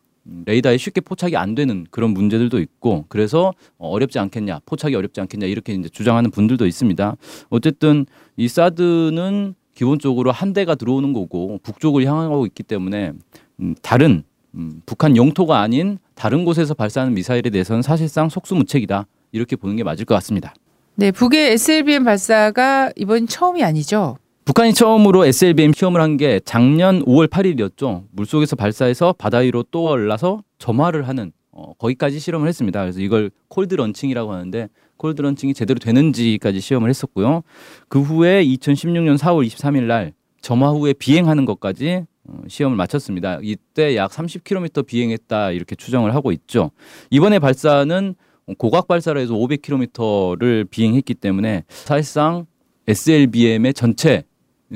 레이더에 0.46 0.78
쉽게 0.78 1.02
포착이 1.02 1.36
안 1.36 1.56
되는 1.56 1.88
그런 1.90 2.12
문제들도 2.12 2.60
있고 2.60 3.06
그래서 3.10 3.54
어렵지 3.78 4.20
않겠냐 4.20 4.60
포착이 4.66 4.94
어렵지 4.96 5.22
않겠냐 5.22 5.48
이렇게 5.48 5.74
이제 5.74 5.90
주장하는 5.90 6.30
분들도 6.32 6.68
있습니다. 6.68 7.16
어쨌든 7.50 8.06
이 8.38 8.48
사드는 8.48 9.56
기본적으로 9.74 10.32
한 10.32 10.54
대가 10.54 10.76
들어오는 10.76 11.14
거고 11.14 11.60
북쪽을 11.64 12.06
향하고 12.06 12.46
있기 12.48 12.64
때문에 12.64 13.14
음, 13.62 13.76
다른 13.82 14.24
음, 14.56 14.82
북한 14.86 15.16
영토가 15.16 15.60
아닌 15.62 16.00
다른 16.16 16.46
곳에서 16.46 16.74
발사하는 16.74 17.14
미사일에 17.14 17.50
대해서는 17.50 17.82
사실상 17.82 18.30
속수무책이다 18.30 19.06
이렇게 19.32 19.56
보는 19.56 19.76
게 19.76 19.84
맞을 19.84 20.06
것 20.06 20.16
같습니다. 20.16 20.54
네, 20.96 21.12
북의 21.12 21.54
SLBM 21.54 22.04
발사가 22.04 22.92
이번 22.96 23.28
처음이 23.28 23.64
아니죠. 23.64 24.18
북한이 24.46 24.74
처음으로 24.74 25.26
SLBM 25.26 25.74
시험을 25.74 26.02
한 26.02 26.18
게 26.18 26.40
작년 26.44 27.06
5월 27.06 27.28
8일이었죠. 27.28 28.04
물속에서 28.12 28.56
발사해서 28.56 29.14
바다 29.18 29.38
위로 29.40 29.64
또 29.70 29.84
올라서 29.84 30.44
점화를 30.58 31.08
하는 31.08 31.32
어, 31.52 31.74
거기까지 31.78 32.20
실험을 32.20 32.48
했습니다. 32.48 32.82
그래서 32.82 33.00
이걸 33.00 33.30
cold 33.48 33.76
launching이라고 33.76 34.34
하는데 34.34 34.68
cold 34.98 35.22
launching이 35.22 35.54
제대로 35.54 35.80
되는지까지 35.80 36.60
시험을 36.60 36.90
했었고요. 36.90 37.44
그 37.88 38.02
후에 38.02 38.44
2016년 38.44 39.18
4월 39.18 39.46
23일 39.48 39.84
날 39.84 40.14
점화 40.42 40.70
후에 40.72 40.94
비행하는 40.94 41.46
것까지 41.46 42.06
어, 42.19 42.19
시험을 42.48 42.78
마쳤습니다. 42.78 43.40
이때 43.42 43.96
약 43.96 44.12
30km 44.12 44.86
비행했다 44.86 45.52
이렇게 45.52 45.76
추정을 45.76 46.14
하고 46.16 46.32
있죠. 46.32 46.72
이번에 47.10 47.40
발사는 47.40 48.16
고각 48.58 48.88
발사를 48.88 49.20
해서 49.22 49.34
500km를 49.34 50.70
비행했기 50.70 51.14
때문에 51.16 51.64
사실상 51.70 52.46
SLBM의 52.88 53.74
전체 53.74 54.24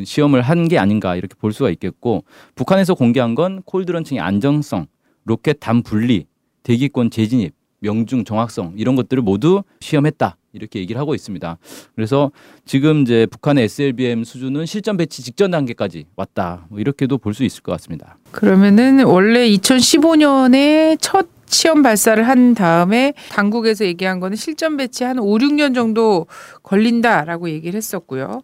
시험을 0.03 0.41
한 0.41 0.67
게 0.67 0.77
아닌가 0.79 1.15
이렇게 1.15 1.35
볼 1.35 1.53
수가 1.53 1.69
있겠고 1.71 2.23
북한에서 2.55 2.95
공개한 2.95 3.35
건 3.35 3.61
콜드런칭의 3.63 4.21
안정성, 4.21 4.87
로켓 5.25 5.57
단 5.59 5.83
분리, 5.83 6.25
대기권 6.63 7.09
재진입, 7.11 7.53
명중 7.79 8.23
정확성 8.23 8.73
이런 8.77 8.95
것들을 8.95 9.21
모두 9.23 9.63
시험했다 9.81 10.37
이렇게 10.53 10.79
얘기를 10.79 10.99
하고 11.01 11.15
있습니다. 11.15 11.57
그래서 11.95 12.31
지금 12.65 13.01
이제 13.01 13.25
북한의 13.25 13.65
SLBM 13.65 14.23
수준은 14.23 14.65
실전 14.65 14.97
배치 14.97 15.21
직전 15.23 15.51
단계까지 15.51 16.05
왔다. 16.15 16.65
뭐 16.69 16.79
이렇게도 16.79 17.17
볼 17.17 17.33
수 17.33 17.43
있을 17.43 17.63
것 17.63 17.71
같습니다. 17.73 18.17
그러면은 18.31 19.03
원래 19.05 19.49
2015년에 19.49 20.97
첫 21.01 21.27
시험 21.47 21.81
발사를 21.81 22.25
한 22.27 22.53
다음에 22.53 23.13
당국에서 23.29 23.85
얘기한 23.85 24.19
거는 24.19 24.37
실전 24.37 24.77
배치 24.77 25.03
한 25.03 25.17
5, 25.19 25.25
6년 25.39 25.73
정도 25.73 26.27
걸린다라고 26.61 27.49
얘기를 27.49 27.75
했었고요. 27.77 28.41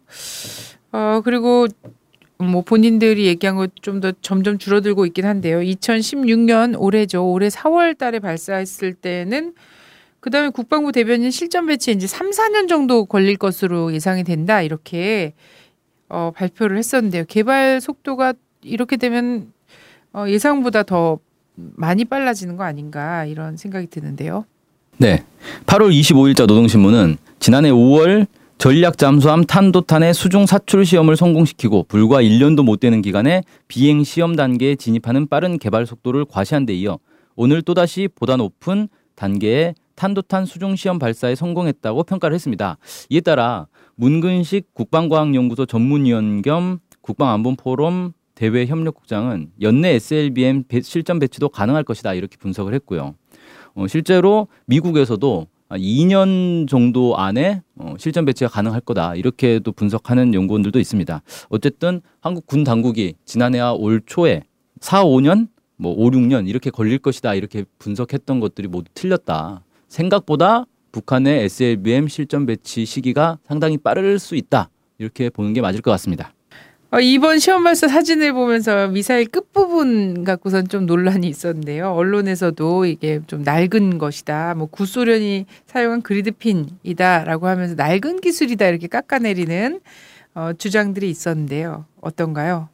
어, 0.92 1.20
그리고 1.24 1.66
뭐 2.38 2.62
본인들이 2.62 3.26
얘기한 3.26 3.54
것 3.56 3.70
좀 3.82 4.00
더 4.00 4.12
점점 4.22 4.58
줄어들고 4.58 5.06
있긴 5.06 5.26
한데요. 5.26 5.60
2016년 5.60 6.74
올해죠. 6.78 7.30
올해 7.30 7.48
4월 7.48 7.96
달에 7.96 8.18
발사했을 8.18 8.94
때는 8.94 9.52
그다음에 10.20 10.50
국방부 10.50 10.92
대변인 10.92 11.30
실전 11.30 11.66
배치 11.66 11.92
이제 11.92 12.06
3, 12.06 12.30
4년 12.30 12.68
정도 12.68 13.06
걸릴 13.06 13.36
것으로 13.36 13.92
예상이 13.92 14.22
된다. 14.24 14.62
이렇게 14.62 15.32
어, 16.08 16.32
발표를 16.34 16.76
했었는데요. 16.76 17.24
개발 17.26 17.80
속도가 17.80 18.34
이렇게 18.62 18.96
되면 18.96 19.52
어, 20.12 20.26
예상보다 20.28 20.82
더 20.82 21.18
많이 21.54 22.04
빨라지는 22.04 22.56
거 22.56 22.64
아닌가 22.64 23.24
이런 23.24 23.56
생각이 23.56 23.86
드는데요. 23.86 24.44
네. 24.98 25.24
8월 25.66 25.90
25일자 25.90 26.40
노동신문은 26.40 27.16
지난해 27.38 27.70
5월 27.70 28.26
전략 28.58 28.98
잠수함 28.98 29.44
탄도탄의 29.44 30.12
수중 30.12 30.44
사출 30.44 30.84
시험을 30.84 31.16
성공시키고 31.16 31.84
불과 31.84 32.20
1년도 32.20 32.62
못 32.62 32.80
되는 32.80 33.00
기간에 33.00 33.42
비행 33.68 34.04
시험 34.04 34.36
단계에 34.36 34.74
진입하는 34.74 35.28
빠른 35.28 35.58
개발 35.58 35.86
속도를 35.86 36.26
과시한 36.26 36.66
데 36.66 36.74
이어 36.74 36.98
오늘 37.36 37.62
또다시 37.62 38.08
보다 38.14 38.36
높은 38.36 38.88
단계의 39.14 39.74
탄도탄 40.00 40.46
수중 40.46 40.76
시험 40.76 40.98
발사에 40.98 41.34
성공했다고 41.34 42.04
평가를 42.04 42.34
했습니다. 42.34 42.78
이에 43.10 43.20
따라 43.20 43.66
문근식 43.96 44.72
국방과학연구소 44.72 45.66
전문위원 45.66 46.40
겸 46.40 46.78
국방안보포럼 47.02 48.14
대외 48.34 48.64
협력국장은 48.64 49.50
연내 49.60 49.90
SLBM 49.96 50.64
실전 50.82 51.18
배치도 51.18 51.50
가능할 51.50 51.84
것이다 51.84 52.14
이렇게 52.14 52.38
분석을 52.38 52.72
했고요. 52.72 53.14
어, 53.74 53.86
실제로 53.88 54.48
미국에서도 54.64 55.46
2년 55.68 56.66
정도 56.66 57.18
안에 57.18 57.60
어, 57.76 57.94
실전 57.98 58.24
배치가 58.24 58.50
가능할 58.50 58.80
거다 58.80 59.16
이렇게도 59.16 59.72
분석하는 59.72 60.32
연구원들도 60.32 60.80
있습니다. 60.80 61.20
어쨌든 61.50 62.00
한국 62.22 62.46
군 62.46 62.64
당국이 62.64 63.16
지난해와 63.26 63.74
올 63.74 64.00
초에 64.06 64.44
4, 64.80 65.04
5년, 65.04 65.48
뭐 65.76 65.92
5, 65.92 66.10
6년 66.10 66.48
이렇게 66.48 66.70
걸릴 66.70 66.98
것이다 66.98 67.34
이렇게 67.34 67.66
분석했던 67.78 68.40
것들이 68.40 68.66
모두 68.66 68.90
틀렸다. 68.94 69.62
생각보다 69.90 70.64
북한의 70.92 71.44
SLBM 71.44 72.08
실전 72.08 72.46
배치 72.46 72.86
시기가 72.86 73.38
상당히 73.46 73.76
빠를 73.76 74.18
수 74.18 74.34
있다. 74.34 74.70
이렇게 74.98 75.28
보는 75.28 75.52
게 75.52 75.60
맞을 75.60 75.82
것 75.82 75.90
같습니다. 75.92 76.32
어, 76.92 76.98
이번 76.98 77.38
시험 77.38 77.62
발사 77.62 77.86
사진을 77.86 78.32
보면서 78.32 78.88
미사일 78.88 79.26
끝부분 79.28 80.24
갖고선 80.24 80.66
좀 80.66 80.86
논란이 80.86 81.28
있었는데요. 81.28 81.92
언론에서도 81.92 82.86
이게 82.86 83.20
좀 83.28 83.42
낡은 83.44 83.98
것이다. 83.98 84.54
뭐 84.56 84.66
구소련이 84.66 85.46
사용한 85.66 86.02
그리드핀이다라고 86.02 87.46
하면서 87.46 87.74
낡은 87.76 88.20
기술이다 88.20 88.66
이렇게 88.66 88.88
깎아내리는 88.88 89.80
어, 90.34 90.50
주장들이 90.58 91.08
있었는데요. 91.10 91.84
어떤가요? 92.00 92.68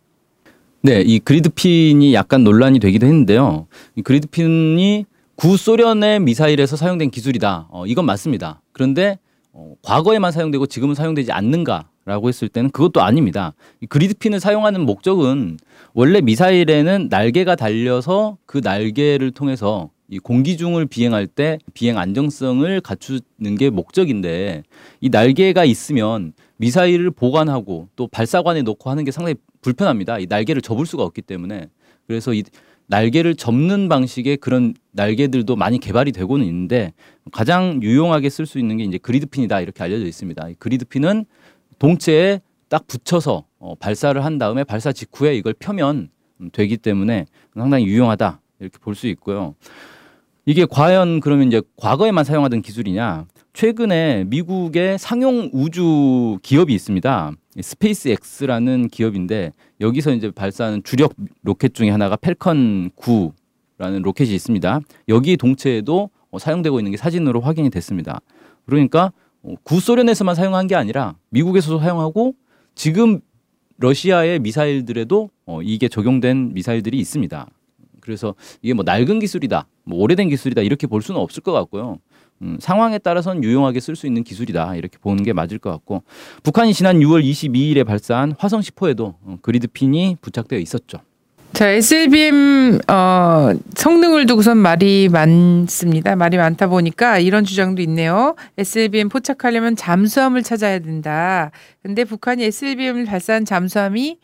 네, 0.80 1.02
이 1.02 1.18
그리드핀이 1.18 2.14
약간 2.14 2.42
논란이 2.42 2.78
되기도 2.78 3.06
했는데요. 3.06 3.66
이 3.96 4.02
그리드핀이 4.02 5.04
구소련의 5.36 6.20
미사일에서 6.20 6.76
사용된 6.76 7.10
기술이다. 7.10 7.68
어, 7.70 7.86
이건 7.86 8.06
맞습니다. 8.06 8.62
그런데 8.72 9.18
어, 9.52 9.74
과거에만 9.82 10.32
사용되고 10.32 10.66
지금은 10.66 10.94
사용되지 10.94 11.32
않는가라고 11.32 12.28
했을 12.28 12.48
때는 12.48 12.70
그것도 12.70 13.02
아닙니다. 13.02 13.54
이 13.80 13.86
그리드핀을 13.86 14.40
사용하는 14.40 14.80
목적은 14.82 15.58
원래 15.94 16.20
미사일에는 16.20 17.08
날개가 17.10 17.56
달려서 17.56 18.38
그 18.46 18.60
날개를 18.62 19.30
통해서 19.30 19.90
이 20.08 20.18
공기 20.18 20.56
중을 20.56 20.86
비행할 20.86 21.26
때 21.26 21.58
비행 21.74 21.98
안정성을 21.98 22.80
갖추는 22.80 23.56
게 23.58 23.70
목적인데 23.70 24.62
이 25.00 25.08
날개가 25.08 25.64
있으면 25.64 26.32
미사일을 26.58 27.10
보관하고 27.10 27.88
또 27.96 28.06
발사관에 28.06 28.62
놓고 28.62 28.88
하는 28.88 29.04
게 29.04 29.10
상당히 29.10 29.34
불편합니다. 29.60 30.18
이 30.18 30.26
날개를 30.28 30.62
접을 30.62 30.86
수가 30.86 31.02
없기 31.02 31.22
때문에 31.22 31.68
그래서 32.06 32.32
이 32.32 32.44
날개를 32.88 33.34
접는 33.34 33.88
방식의 33.88 34.36
그런 34.38 34.74
날개들도 34.92 35.56
많이 35.56 35.78
개발이 35.78 36.12
되고는 36.12 36.46
있는데 36.46 36.92
가장 37.32 37.80
유용하게 37.82 38.28
쓸 38.30 38.46
수 38.46 38.58
있는 38.58 38.76
게 38.76 38.84
이제 38.84 38.98
그리드핀이다 38.98 39.60
이렇게 39.60 39.82
알려져 39.82 40.06
있습니다. 40.06 40.48
이 40.50 40.54
그리드핀은 40.58 41.24
동체에 41.78 42.40
딱 42.68 42.86
붙여서 42.86 43.44
어, 43.58 43.74
발사를 43.76 44.24
한 44.24 44.38
다음에 44.38 44.64
발사 44.64 44.92
직후에 44.92 45.34
이걸 45.34 45.54
펴면 45.54 46.10
되기 46.52 46.76
때문에 46.76 47.26
상당히 47.54 47.86
유용하다 47.86 48.40
이렇게 48.60 48.78
볼 48.78 48.94
수 48.94 49.06
있고요. 49.08 49.54
이게 50.44 50.64
과연 50.64 51.20
그러면 51.20 51.48
이제 51.48 51.60
과거에만 51.76 52.24
사용하던 52.24 52.62
기술이냐? 52.62 53.26
최근에 53.52 54.24
미국의 54.28 54.98
상용 54.98 55.50
우주 55.52 56.38
기업이 56.42 56.72
있습니다. 56.74 57.32
SpaceX라는 57.60 58.88
기업인데 58.88 59.52
여기서 59.80 60.12
이제 60.12 60.30
발사하는 60.30 60.82
주력 60.82 61.14
로켓 61.42 61.74
중에 61.74 61.90
하나가 61.90 62.16
Falcon 62.16 62.90
9라는 62.96 64.02
로켓이 64.02 64.34
있습니다. 64.34 64.80
여기 65.08 65.36
동체에도 65.36 66.10
어, 66.30 66.38
사용되고 66.38 66.80
있는 66.80 66.92
게 66.92 66.96
사진으로 66.96 67.40
확인이 67.40 67.70
됐습니다. 67.70 68.20
그러니까 68.64 69.12
어, 69.42 69.54
구소련에서만 69.62 70.34
사용한 70.34 70.66
게 70.66 70.74
아니라 70.74 71.14
미국에서도 71.30 71.78
사용하고 71.78 72.34
지금 72.74 73.20
러시아의 73.78 74.40
미사일들에도 74.40 75.30
어, 75.46 75.62
이게 75.62 75.88
적용된 75.88 76.54
미사일들이 76.54 76.98
있습니다. 76.98 77.46
그래서 78.00 78.34
이게 78.62 78.72
뭐 78.72 78.84
낡은 78.84 79.18
기술이다, 79.18 79.66
뭐 79.84 79.98
오래된 79.98 80.28
기술이다 80.28 80.62
이렇게 80.62 80.86
볼 80.86 81.02
수는 81.02 81.20
없을 81.20 81.42
것 81.42 81.52
같고요. 81.52 81.98
음, 82.42 82.58
상황에 82.60 82.98
따라서는 82.98 83.42
유용하게 83.42 83.80
쓸 83.80 83.96
수 83.96 84.06
있는 84.06 84.22
기술이다 84.22 84.76
이렇게 84.76 84.98
보는 84.98 85.24
게 85.24 85.32
맞을 85.32 85.58
것 85.58 85.70
같고 85.70 86.02
북한이 86.42 86.74
지난 86.74 86.98
6월 86.98 87.24
22일에 87.24 87.86
발사한 87.86 88.34
화성 88.38 88.60
10호에도 88.60 89.14
어, 89.22 89.38
그리드 89.42 89.68
핀이 89.68 90.18
부착되어 90.20 90.58
있었죠. 90.58 90.98
자, 91.52 91.70
SLBM 91.70 92.80
어, 92.86 93.50
성능을 93.74 94.26
두고선 94.26 94.58
말이 94.58 95.08
많습니다. 95.10 96.14
말이 96.14 96.36
많다 96.36 96.66
보니까 96.66 97.18
이런 97.18 97.44
주장도 97.44 97.80
있네요. 97.82 98.36
SLBM 98.58 99.08
포착하려면 99.08 99.74
잠수함을 99.74 100.42
찾아야 100.42 100.80
된다. 100.80 101.50
근데 101.82 102.04
북한이 102.04 102.44
SLBM을 102.44 103.06
발사한 103.06 103.46
잠수함이 103.46 104.18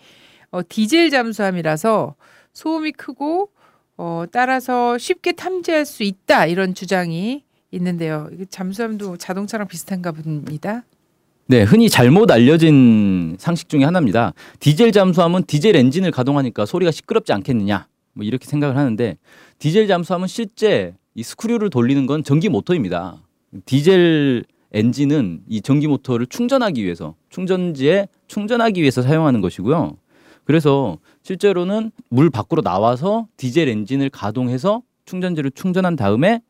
어, 0.50 0.60
디젤 0.68 1.08
잠수함이라서 1.08 2.16
소음이 2.52 2.92
크고 2.92 3.48
어, 3.96 4.24
따라서 4.30 4.98
쉽게 4.98 5.32
탐지할 5.32 5.86
수 5.86 6.02
있다 6.02 6.44
이런 6.44 6.74
주장이 6.74 7.44
있는데요. 7.72 8.28
잠수함도 8.50 9.16
자동차랑 9.16 9.66
비슷한가 9.66 10.12
봅니다. 10.12 10.84
네, 11.46 11.64
흔히 11.64 11.90
잘못 11.90 12.30
알려진 12.30 13.36
상식 13.38 13.68
중에 13.68 13.84
하나입니다. 13.84 14.32
디젤 14.60 14.92
잠수함은 14.92 15.44
디젤 15.44 15.76
엔진을 15.76 16.10
가동하니까 16.10 16.66
소리가 16.66 16.90
시끄럽지 16.90 17.32
않겠느냐. 17.32 17.88
뭐 18.14 18.24
이렇게 18.24 18.46
생각을 18.46 18.76
하는데 18.76 19.16
디젤 19.58 19.88
잠수함은 19.88 20.28
실제 20.28 20.94
이 21.14 21.22
스크류를 21.22 21.70
돌리는 21.70 22.06
건 22.06 22.22
전기 22.22 22.48
모터입니다. 22.48 23.16
디젤 23.66 24.44
엔진은 24.72 25.42
이 25.48 25.60
전기 25.60 25.86
모터를 25.86 26.26
충전하기 26.26 26.82
위해서 26.82 27.14
충전지에 27.28 28.08
충전하기 28.28 28.80
위해서 28.80 29.02
사용하는 29.02 29.40
것이고요. 29.40 29.96
그래서 30.44 30.98
실제로는 31.22 31.92
물 32.08 32.30
밖으로 32.30 32.62
나와서 32.62 33.26
디젤 33.36 33.68
엔진을 33.68 34.10
가동해서 34.10 34.82
충전지를 35.04 35.50
충전한 35.50 35.96
다음에 35.96 36.40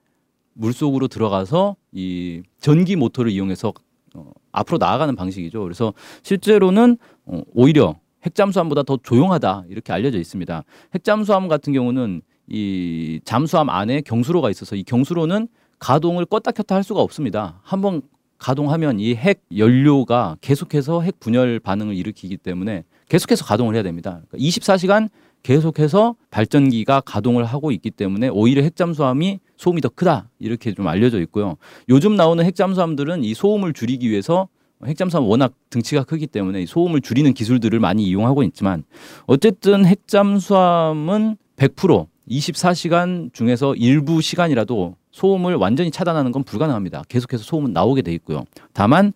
물 0.55 0.73
속으로 0.73 1.09
들어가서 1.09 1.77
이 1.93 2.43
전기 2.61 2.97
모터를 2.97 3.31
이용해서 3.31 3.73
어, 4.15 4.31
앞으로 4.53 4.79
나아가는 4.79 5.15
방식이죠. 5.17 5.63
그래서 5.63 5.95
실제로는 6.23 6.99
어, 7.27 7.41
오히려 7.55 7.97
핵잠수함보다 8.25 8.83
더 8.85 8.99
조용하다 9.03 9.65
이렇게 9.69 9.93
알려져 9.93 10.19
있습니다. 10.19 10.63
핵잠수함 10.95 11.49
같은 11.49 11.73
경우는 11.73 12.23
이 12.49 13.21
잠수함 13.25 13.71
안에 13.71 14.03
경수로가 14.03 14.51
있어서 14.51 14.77
이 14.77 14.83
경수로는 14.85 15.49
가동을 15.79 16.27
껐다 16.27 16.55
켰다 16.55 16.75
할 16.75 16.85
수가 16.85 17.01
없습니다. 17.01 17.61
한번 17.63 18.03
가동하면 18.39 18.99
이 19.01 19.15
핵 19.15 19.43
연료가 19.57 20.37
계속해서 20.41 21.03
핵 21.03 21.19
분열 21.21 21.61
반응을 21.61 21.95
일으키기 21.97 22.37
때문에 22.39 22.85
계속해서 23.09 23.45
가동을 23.45 23.75
해야 23.75 23.83
됩니다. 23.83 24.21
그러니까 24.29 24.39
24시간 24.39 25.09
계속해서 25.43 26.15
발전기가 26.31 27.01
가동을 27.01 27.45
하고 27.45 27.71
있기 27.73 27.91
때문에 27.91 28.29
오히려 28.29 28.63
핵잠수함이 28.63 29.41
소음이 29.63 29.81
더 29.81 29.89
크다 29.89 30.29
이렇게 30.41 30.75
좀 30.75 30.89
알려져 30.89 31.21
있고요. 31.21 31.57
요즘 31.89 32.17
나오는 32.17 32.45
핵잠수함들은 32.45 33.23
이 33.23 33.33
소음을 33.33 33.73
줄이기 33.73 34.11
위해서 34.11 34.49
핵잠수함 34.85 35.25
워낙 35.29 35.55
등치가 35.71 36.03
크기 36.03 36.27
때문에 36.27 36.67
소음을 36.67 37.01
줄이는 37.01 37.33
기술들을 37.33 37.79
많이 37.79 38.05
이용하고 38.05 38.43
있지만 38.43 38.83
어쨌든 39.27 39.87
핵잠수함은 39.87 41.37
100% 41.57 42.07
24시간 42.29 43.33
중에서 43.33 43.75
일부 43.77 44.21
시간이라도 44.21 44.97
소음을 45.13 45.55
완전히 45.55 45.93
차단하는 45.93 46.33
건 46.33 46.43
불가능합니다. 46.43 47.05
계속해서 47.09 47.45
소음은 47.45 47.73
나오게 47.73 48.03
돼 48.03 48.13
있고요. 48.15 48.45
다만 48.73 49.13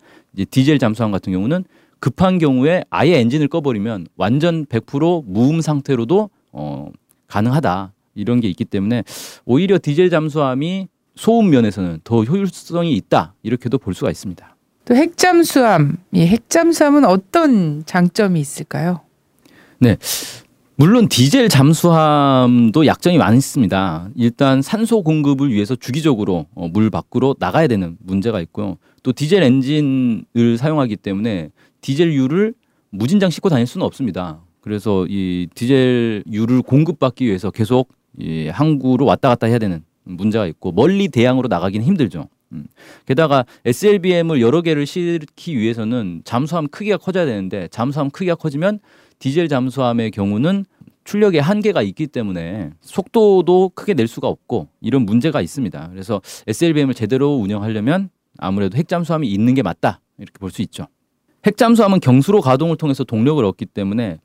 디젤 0.49 0.79
잠수함 0.79 1.11
같은 1.11 1.33
경우는 1.33 1.65
급한 1.99 2.37
경우에 2.37 2.83
아예 2.89 3.19
엔진을 3.19 3.49
꺼버리면 3.49 4.07
완전 4.15 4.65
100% 4.65 5.23
무음 5.25 5.59
상태로도 5.59 6.29
어, 6.51 6.89
가능하다 7.27 7.91
이런 8.17 8.41
게 8.41 8.49
있기 8.49 8.65
때문에 8.65 9.03
오히려 9.45 9.79
디젤 9.81 10.09
잠수함이 10.09 10.87
소음 11.15 11.49
면에서는 11.49 12.01
더 12.03 12.23
효율성이 12.23 12.93
있다 12.93 13.33
이렇게도 13.43 13.77
볼 13.77 13.93
수가 13.93 14.11
있습니다. 14.11 14.55
또 14.85 14.95
핵잠수함, 14.95 15.97
이 16.13 16.21
핵잠수함은 16.21 17.05
어떤 17.05 17.83
장점이 17.85 18.39
있을까요? 18.39 19.01
네. 19.79 19.97
물론 20.79 21.09
디젤 21.09 21.49
잠수함도 21.49 22.85
약점이 22.85 23.17
많습니다. 23.17 24.09
일단 24.15 24.61
산소 24.61 25.01
공급을 25.01 25.51
위해서 25.51 25.75
주기적으로 25.75 26.45
어, 26.53 26.67
물 26.67 26.91
밖으로 26.91 27.35
나가야 27.39 27.67
되는 27.67 27.97
문제가 27.99 28.39
있고요. 28.41 28.77
또 29.01 29.11
디젤 29.11 29.41
엔진을 29.41 30.57
사용하기 30.59 30.97
때문에 30.97 31.49
디젤유를 31.81 32.53
무진장 32.91 33.29
싣고 33.31 33.49
다닐 33.49 33.65
수는 33.65 33.85
없습니다. 33.85 34.39
그래서 34.61 35.05
이 35.09 35.47
디젤유를 35.55 36.61
공급받기 36.61 37.25
위해서 37.25 37.49
계속 37.49 37.89
이 38.17 38.47
항구로 38.47 39.05
왔다 39.05 39.29
갔다 39.29 39.47
해야 39.47 39.59
되는 39.59 39.83
문제가 40.03 40.45
있고 40.47 40.71
멀리 40.71 41.07
대양으로 41.09 41.47
나가기는 41.47 41.85
힘들죠. 41.85 42.27
음. 42.53 42.65
게다가 43.05 43.45
SLBM을 43.65 44.41
여러 44.41 44.61
개를 44.61 44.85
싣기 44.85 45.57
위해서는 45.57 46.21
잠수함 46.23 46.67
크기가 46.67 46.97
커져야 46.97 47.25
되는데 47.25 47.67
잠수함 47.69 48.09
크기가 48.09 48.35
커지면 48.35 48.79
디젤 49.19 49.49
잠수함의 49.49 50.11
경우는 50.11 50.65
출력에 51.03 51.39
한계가 51.39 51.81
있기 51.81 52.07
때문에 52.07 52.71
속도도 52.81 53.71
크게 53.75 53.93
낼 53.93 54.07
수가 54.07 54.27
없고 54.27 54.67
이런 54.81 55.03
문제가 55.05 55.41
있습니다. 55.41 55.89
그래서 55.91 56.21
SLBM을 56.47 56.93
제대로 56.93 57.35
운영하려면 57.35 58.09
아무래도 58.37 58.77
핵잠수함이 58.77 59.27
있는 59.27 59.53
게 59.53 59.61
맞다 59.61 60.01
이렇게 60.17 60.37
볼 60.39 60.51
수 60.51 60.61
있죠. 60.63 60.87
핵잠수함은 61.45 61.99
경수로 62.01 62.41
가동을 62.41 62.75
통해서 62.77 63.03
동력을 63.03 63.43
얻기 63.43 63.67
때문에 63.67 64.13
어, 64.13 64.19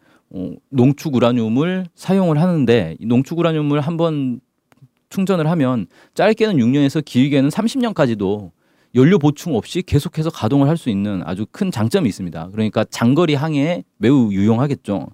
농축 0.70 1.14
우라늄을 1.14 1.86
사용을 1.94 2.40
하는데 2.40 2.96
이 2.98 3.06
농축 3.06 3.38
우라늄을 3.38 3.80
한번 3.80 4.40
충전을 5.10 5.48
하면 5.50 5.86
짧게는 6.14 6.56
6년에서 6.56 7.04
길게는 7.04 7.50
30년까지도 7.50 8.50
연료 8.94 9.18
보충 9.18 9.56
없이 9.56 9.82
계속해서 9.82 10.30
가동을 10.30 10.68
할 10.68 10.76
수 10.76 10.90
있는 10.90 11.22
아주 11.24 11.46
큰 11.50 11.70
장점이 11.70 12.08
있습니다. 12.08 12.48
그러니까 12.52 12.84
장거리 12.84 13.34
항해에 13.34 13.84
매우 13.98 14.30
유용하겠죠. 14.32 15.08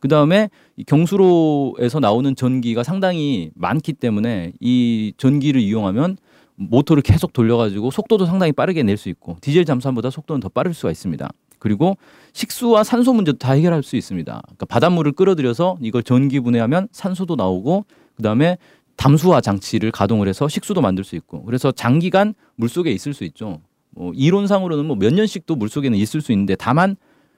그 0.00 0.08
다음에 0.08 0.50
경수로에서 0.86 2.00
나오는 2.00 2.34
전기가 2.36 2.82
상당히 2.82 3.50
많기 3.54 3.92
때문에 3.94 4.52
이 4.60 5.12
전기를 5.16 5.60
이용하면 5.60 6.16
모터를 6.56 7.02
계속 7.02 7.32
돌려가지고 7.32 7.90
속도도 7.90 8.26
상당히 8.26 8.52
빠르게 8.52 8.82
낼 8.82 8.96
수 8.96 9.08
있고 9.08 9.36
디젤 9.40 9.64
잠수함보다 9.64 10.10
속도는 10.10 10.40
더 10.40 10.48
빠를 10.48 10.74
수가 10.74 10.90
있습니다. 10.90 11.28
그리고 11.62 11.96
식수와 12.32 12.82
산소 12.82 13.12
문제도 13.12 13.38
다 13.38 13.52
해결할 13.52 13.84
수 13.84 13.94
있습니다. 13.94 14.42
그러니까 14.44 14.66
바닷물을 14.66 15.12
끌어들여서 15.12 15.76
이걸 15.80 16.02
전기 16.02 16.40
분해하면 16.40 16.88
산소도 16.90 17.36
나오고 17.36 17.84
그다음에 18.16 18.58
담수화 18.96 19.40
장치를 19.40 19.92
가동을 19.92 20.26
해서 20.26 20.48
식수도 20.48 20.80
만들 20.80 21.04
수 21.04 21.14
있고 21.14 21.44
그래서 21.44 21.70
장기간 21.70 22.34
물 22.56 22.68
속에 22.68 22.90
있을 22.90 23.14
수 23.14 23.22
있죠. 23.22 23.60
뭐 23.90 24.12
이론상으로는 24.12 24.86
뭐 24.86 24.96
몇 24.96 25.14
년씩도 25.14 25.54
물 25.54 25.68
속에는 25.68 25.96
있을 25.96 26.20
수 26.20 26.32
있는데 26.32 26.56
다만 26.56 26.96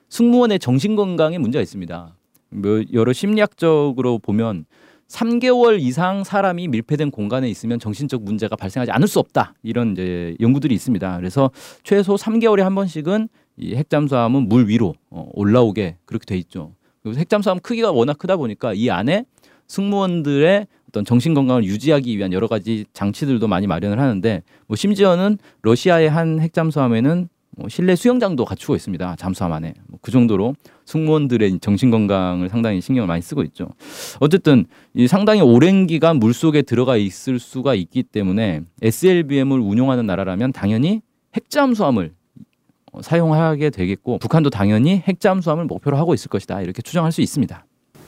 승무원의 0.09 0.59
정신 0.59 0.97
건강에 0.97 1.37
문제가 1.37 1.61
있습니다. 1.61 2.17
뭐 2.49 2.83
여러 2.95 3.13
심리학적으로 3.13 4.21
보면 4.21 4.65
3개월 5.09 5.81
이상 5.81 6.25
사람이 6.25 6.69
밀폐된 6.69 7.11
공간에 7.11 7.51
있으면 7.51 7.79
정신적 7.79 8.23
문제가 8.23 8.57
발생하지 8.57 8.91
않을 8.91 9.07
수 9.07 9.19
없다. 9.19 9.53
이런 9.63 9.93
이제 9.93 10.35
연구들이 10.41 10.75
있습니다. 10.75 11.19
그래서 11.19 11.51
최소 11.83 12.15
3개월에 12.15 12.63
한 12.63 12.75
번씩은 12.75 13.29
이 13.57 13.75
핵잠수함은 13.75 14.49
물 14.49 14.69
위로 14.69 14.95
어, 15.11 15.29
올라오게 15.33 15.97
그렇게 16.05 16.25
돼 16.27 16.37
있죠. 16.39 16.73
그리고 17.03 17.19
핵잠수함 17.19 17.61
크기가 17.61 17.93
워낙 17.93 18.19
크다 18.19 18.37
보니까 18.37 18.73
이 18.75 18.91
안에 18.91 19.25
승무원들의 19.67 20.67
어떤 20.89 21.05
정신 21.05 21.35
건강을 21.35 21.65
유지하기 21.65 22.17
위한 22.17 22.33
여러 22.33 22.47
가지 22.47 22.85
장치들도 22.93 23.47
많이 23.49 23.67
마련을 23.67 23.99
하는데 23.99 24.43
뭐 24.67 24.77
심지어는 24.77 25.39
러시아의 25.63 26.09
한 26.09 26.41
핵잠수함에는 26.41 27.29
뭐 27.57 27.69
실내 27.69 27.95
수영장도 27.95 28.45
갖추고 28.45 28.75
있습니다. 28.75 29.17
잠수함 29.17 29.53
안에 29.53 29.75
뭐 29.89 29.95
그 30.05 30.13
정도로 30.13 30.55
승무원들의 30.85 31.61
정신 31.61 31.91
건강을 31.91 32.51
상당히 32.51 32.83
신경을 32.83 33.07
많이 33.09 33.23
쓰고 33.23 33.43
있죠. 33.45 33.71
어쨌든 34.21 34.67
이 34.93 35.09
상당히 35.09 35.41
오랜 35.41 35.87
기간 35.87 36.19
물 36.19 36.35
속에 36.35 36.61
들어가 36.61 36.99
있을 36.99 37.39
수가 37.39 37.75
있기 37.75 38.03
때문에 38.03 38.61
SLBM을 38.83 39.59
운용하는 39.59 40.05
나라라면 40.05 40.53
당연히 40.53 41.01
핵잠수함을 41.35 42.13
어, 42.13 42.24
사용하게 43.03 43.71
되겠고 43.71 44.19
북한도 44.19 44.51
당연히 44.51 45.03
핵 45.07 45.21
잠수함을 45.21 45.65
목표로 45.67 45.97
하고 45.97 46.15
있을 46.15 46.29
것이다 46.29 46.63
이렇게 46.63 46.83
추정할 46.83 47.13
수 47.13 47.21
있습니다. 47.21 47.65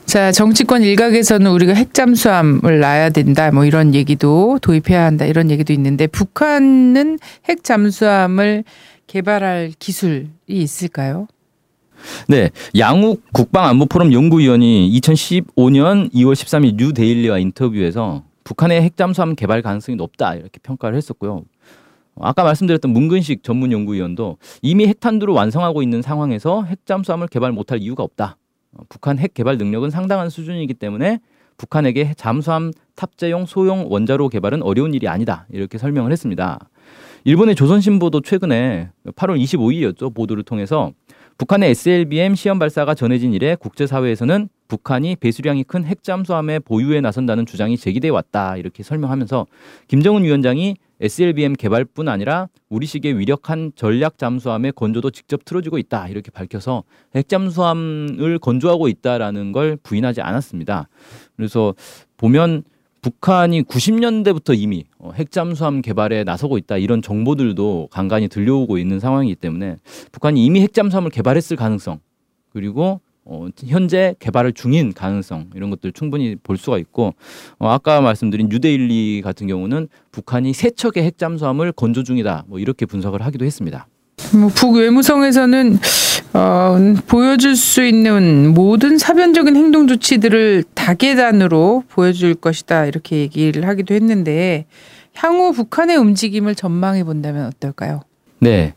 자, 0.06 0.30
정치권 0.30 0.82
일각에서는 0.82 1.50
우리가 1.50 1.74
핵잠수함을 1.74 2.78
놔야 2.78 3.10
된다, 3.10 3.50
뭐 3.50 3.64
이런 3.64 3.92
얘기도 3.92 4.58
도입해야 4.62 5.04
한다, 5.04 5.24
이런 5.24 5.50
얘기도 5.50 5.72
있는데, 5.72 6.06
북한은 6.06 7.18
핵잠수함을 7.48 8.62
개발할 9.08 9.72
기술이 9.80 10.28
있을까요? 10.46 11.26
네, 12.28 12.50
양욱 12.78 13.22
국방안보포럼 13.32 14.12
연구위원이 14.12 14.92
2015년 15.00 16.12
2월 16.12 16.34
13일 16.34 16.76
뉴데일리와 16.76 17.38
인터뷰에서 17.38 18.22
북한의 18.44 18.82
핵잠수함 18.82 19.34
개발 19.34 19.60
가능성이 19.60 19.96
높다 19.96 20.34
이렇게 20.34 20.60
평가를 20.62 20.96
했었고요. 20.96 21.42
아까 22.20 22.44
말씀드렸던 22.44 22.90
문근식 22.90 23.42
전문 23.42 23.72
연구위원도 23.72 24.38
이미 24.62 24.86
핵탄두를 24.86 25.34
완성하고 25.34 25.82
있는 25.82 26.02
상황에서 26.02 26.64
핵잠수함을 26.64 27.28
개발 27.28 27.52
못할 27.52 27.80
이유가 27.80 28.02
없다. 28.02 28.36
북한 28.88 29.18
핵 29.18 29.34
개발 29.34 29.58
능력은 29.58 29.90
상당한 29.90 30.30
수준이기 30.30 30.74
때문에 30.74 31.20
북한에게 31.56 32.14
잠수함 32.16 32.72
탑재용 32.94 33.46
소형 33.46 33.86
원자로 33.90 34.28
개발은 34.28 34.62
어려운 34.62 34.94
일이 34.94 35.08
아니다. 35.08 35.46
이렇게 35.50 35.78
설명을 35.78 36.12
했습니다. 36.12 36.58
일본의 37.24 37.54
조선신보도 37.54 38.20
최근에 38.20 38.90
8월 39.16 39.40
25일이었죠. 39.40 40.14
보도를 40.14 40.42
통해서 40.44 40.92
북한의 41.38 41.70
SLBM 41.70 42.34
시험 42.34 42.58
발사가 42.58 42.94
전해진 42.94 43.34
이래 43.34 43.56
국제사회에서는 43.56 44.48
북한이 44.68 45.16
배수량이 45.16 45.64
큰 45.64 45.84
핵잠수함의 45.84 46.60
보유에 46.60 47.00
나선다는 47.00 47.44
주장이 47.44 47.76
제기돼 47.76 48.08
왔다 48.08 48.56
이렇게 48.56 48.82
설명하면서 48.82 49.46
김정은 49.88 50.24
위원장이 50.24 50.76
SLBM 51.00 51.54
개발뿐 51.54 52.08
아니라 52.08 52.48
우리식의 52.70 53.18
위력한 53.18 53.72
전략 53.76 54.18
잠수함의 54.18 54.72
건조도 54.72 55.10
직접 55.10 55.44
틀어주고 55.44 55.78
있다 55.78 56.08
이렇게 56.08 56.30
밝혀서 56.30 56.84
핵 57.14 57.28
잠수함을 57.28 58.38
건조하고 58.38 58.88
있다라는 58.88 59.52
걸 59.52 59.76
부인하지 59.82 60.20
않았습니다. 60.22 60.88
그래서 61.36 61.74
보면 62.16 62.64
북한이 63.02 63.62
90년대부터 63.62 64.58
이미 64.58 64.84
어, 64.98 65.12
핵잠수함 65.14 65.80
개발에 65.80 66.24
나서고 66.24 66.58
있다 66.58 66.76
이런 66.76 67.02
정보들도 67.02 67.88
간간히 67.92 68.26
들려오고 68.26 68.78
있는 68.78 68.98
상황이기 68.98 69.36
때문에 69.36 69.76
북한이 70.10 70.44
이미 70.44 70.60
핵 70.60 70.72
잠수함을 70.72 71.10
개발했을 71.10 71.56
가능성 71.56 72.00
그리고 72.52 73.00
어, 73.26 73.48
현재 73.66 74.14
개발을 74.20 74.52
중인 74.52 74.92
가능성 74.94 75.50
이런 75.54 75.70
것들 75.70 75.92
충분히 75.92 76.36
볼 76.36 76.56
수가 76.56 76.78
있고 76.78 77.14
어, 77.58 77.68
아까 77.68 78.00
말씀드린 78.00 78.48
뉴데일리 78.48 79.20
같은 79.22 79.48
경우는 79.48 79.88
북한이 80.12 80.52
세 80.52 80.70
척의 80.70 81.02
핵 81.02 81.18
잠수함을 81.18 81.72
건조 81.72 82.04
중이다 82.04 82.44
뭐 82.46 82.60
이렇게 82.60 82.86
분석을 82.86 83.22
하기도 83.22 83.44
했습니다. 83.44 83.88
뭐 84.32 84.48
북외무성에서는 84.48 85.78
어, 86.34 86.76
보여줄 87.06 87.56
수 87.56 87.84
있는 87.84 88.54
모든 88.54 88.96
사변적인 88.98 89.56
행동 89.56 89.88
조치들을 89.88 90.64
다계단으로 90.74 91.84
보여줄 91.88 92.34
것이다 92.36 92.86
이렇게 92.86 93.18
얘기를 93.18 93.66
하기도 93.66 93.94
했는데 93.94 94.66
향후 95.14 95.52
북한의 95.52 95.96
움직임을 95.96 96.54
전망해 96.54 97.02
본다면 97.02 97.46
어떨까요? 97.46 98.02
네, 98.38 98.74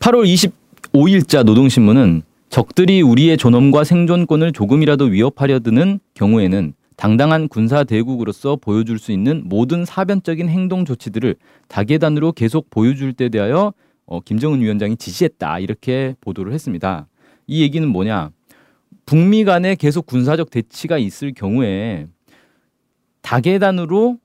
8월 0.00 0.52
25일자 0.92 1.44
노동신문은 1.44 2.22
적들이 2.56 3.02
우리의 3.02 3.36
존엄과 3.36 3.84
생존권을 3.84 4.52
조금이라도 4.52 5.04
위협하려 5.04 5.58
드는 5.58 6.00
경우에는 6.14 6.72
당당한 6.96 7.48
군사 7.48 7.84
대국으로서 7.84 8.56
보여줄 8.56 8.98
수 8.98 9.12
있는 9.12 9.42
모든 9.44 9.84
사변적인 9.84 10.48
행동 10.48 10.86
조치들을 10.86 11.36
다계단으로 11.68 12.32
계속 12.32 12.70
보여줄 12.70 13.12
때 13.12 13.28
대하여 13.28 13.74
어, 14.06 14.20
김정은 14.20 14.62
위원장이 14.62 14.96
지시했다 14.96 15.58
이렇게 15.58 16.14
보도를 16.22 16.54
했습니다. 16.54 17.08
이 17.46 17.60
얘기는 17.60 17.86
뭐냐? 17.86 18.30
북미 19.04 19.44
간에 19.44 19.74
계속 19.74 20.06
군사적 20.06 20.48
대치가 20.48 20.96
있을 20.96 21.34
경우에 21.34 22.06
다계단으로 23.20 24.16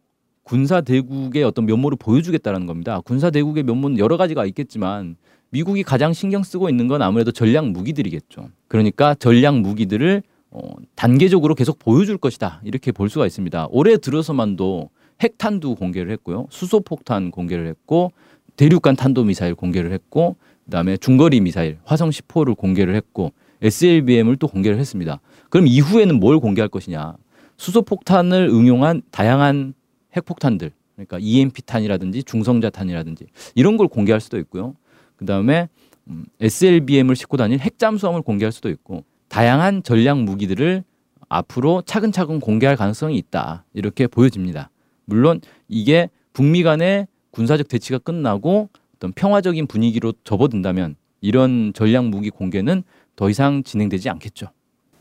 군사 0.44 0.80
대국의 0.80 1.44
어떤 1.44 1.66
면모를 1.66 1.98
보여주겠다는 2.00 2.66
겁니다. 2.66 3.02
군사 3.04 3.30
대국의 3.30 3.64
면모는 3.64 4.00
여러 4.00 4.16
가지가 4.16 4.46
있겠지만 4.46 5.18
미국이 5.52 5.84
가장 5.84 6.14
신경 6.14 6.44
쓰고 6.44 6.70
있는 6.70 6.88
건 6.88 7.02
아무래도 7.02 7.32
전략 7.32 7.68
무기들이겠죠. 7.70 8.50
그러니까 8.68 9.14
전략 9.16 9.60
무기들을 9.60 10.24
어, 10.50 10.74
단계적으로 10.96 11.56
계속 11.56 11.78
보여줄 11.78 12.18
것이다. 12.18 12.62
이렇게 12.64 12.92
볼 12.92 13.10
수가 13.10 13.26
있습니다. 13.26 13.68
올해 13.70 13.98
들어서만도 13.98 14.90
핵탄두 15.22 15.76
공개를 15.76 16.12
했고요. 16.14 16.48
수소폭탄 16.50 17.32
공개를 17.32 17.68
했고 17.68 18.12
대륙간 18.58 18.96
탄도 18.96 19.24
미사일 19.26 19.56
공개를 19.56 19.92
했고 19.92 20.36
그다음에 20.66 20.98
중거리 20.98 21.42
미사일 21.42 21.78
화성 21.84 22.10
10호를 22.10 22.56
공개를 22.58 22.96
했고 22.96 23.34
SLBM을 23.62 24.38
또 24.38 24.48
공개를 24.48 24.80
했습니다. 24.80 25.20
그럼 25.50 25.68
이후에는 25.68 26.20
뭘 26.20 26.40
공개할 26.40 26.70
것이냐? 26.70 27.16
수소폭탄을 27.58 28.50
응용한 28.50 29.04
다양한 29.12 29.74
핵폭탄들 30.16 30.72
그러니까 30.96 31.18
EMP탄이라든지 31.20 32.24
중성자탄이라든지 32.24 33.28
이런 33.56 33.78
걸 33.78 33.88
공개할 33.88 34.20
수도 34.20 34.38
있고요. 34.40 34.76
그 35.22 35.26
다음에 35.28 35.70
음, 36.08 36.26
SLBM을 36.40 37.16
싣고 37.16 37.38
다닐 37.38 37.60
핵잠수함을 37.60 38.24
공개할 38.24 38.52
수도 38.52 38.70
있고 38.70 39.04
다양한 39.30 39.84
전략 39.84 40.18
무기들을 40.18 40.84
앞으로 41.30 41.84
차근차근 41.86 42.40
공개할 42.40 42.76
가능성이 42.76 43.18
있다 43.18 43.64
이렇게 43.76 44.08
보여집니다. 44.08 44.72
물론 45.06 45.40
이게 45.68 46.10
북미 46.34 46.64
간의 46.64 47.08
군사적 47.30 47.68
대치가 47.68 48.00
끝나고 48.00 48.70
어떤 48.96 49.14
평화적인 49.14 49.68
분위기로 49.68 50.14
접어든다면 50.24 50.96
이런 51.22 51.72
전략 51.76 52.06
무기 52.06 52.32
공개는 52.32 52.82
더 53.16 53.30
이상 53.30 53.62
진행되지 53.62 54.10
않겠죠. 54.10 54.48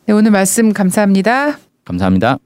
네, 0.04 0.12
오늘 0.12 0.32
말씀 0.32 0.74
감사합니다. 0.74 1.58
감사합니다. 1.86 2.38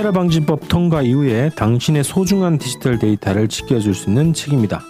테러 0.00 0.12
방지법 0.12 0.66
통과 0.66 1.02
이후에 1.02 1.50
당신의 1.56 2.04
소중한 2.04 2.56
디지털 2.56 2.98
데이터를 2.98 3.48
지켜줄 3.48 3.94
수 3.94 4.08
있는 4.08 4.32
책입니다. 4.32 4.80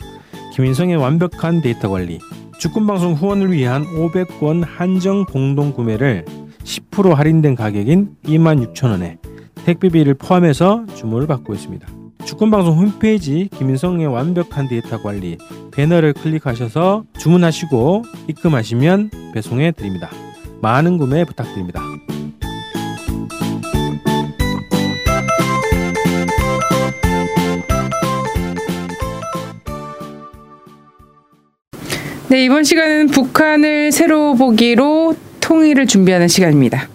김인성의 0.55 0.95
완벽한 0.99 1.61
데이터 1.61 1.91
관리. 1.91 2.21
주권 2.61 2.87
방송 2.87 3.15
후원을 3.15 3.51
위한 3.51 3.85
500권 3.87 4.63
한정 4.65 5.25
공동 5.25 5.73
구매를 5.73 6.25
10% 6.63 7.13
할인된 7.13 7.57
가격인 7.57 8.19
26,000원에 8.23 9.19
택배비를 9.65 10.15
포함해서 10.15 10.87
주문을 10.95 11.27
받고 11.27 11.55
있습니다. 11.55 11.89
주권방송 12.25 12.79
홈페이지 12.79 13.49
김인성의 13.59 14.07
완벽한 14.07 14.69
데이터 14.69 15.03
관리 15.03 15.39
배너를 15.73 16.13
클릭하셔서 16.13 17.03
주문하시고 17.19 18.05
입금하시면 18.29 19.11
배송해 19.35 19.73
드립니다. 19.73 20.09
많은 20.63 20.99
구매 20.99 21.25
부탁드립니다. 21.25 21.83
네, 32.31 32.45
이번 32.45 32.63
시간은 32.63 33.09
북한을 33.09 33.91
새로 33.91 34.37
보기로 34.37 35.17
통일을 35.41 35.89
준비하는 35.89 36.29
시간입니다. 36.29 36.89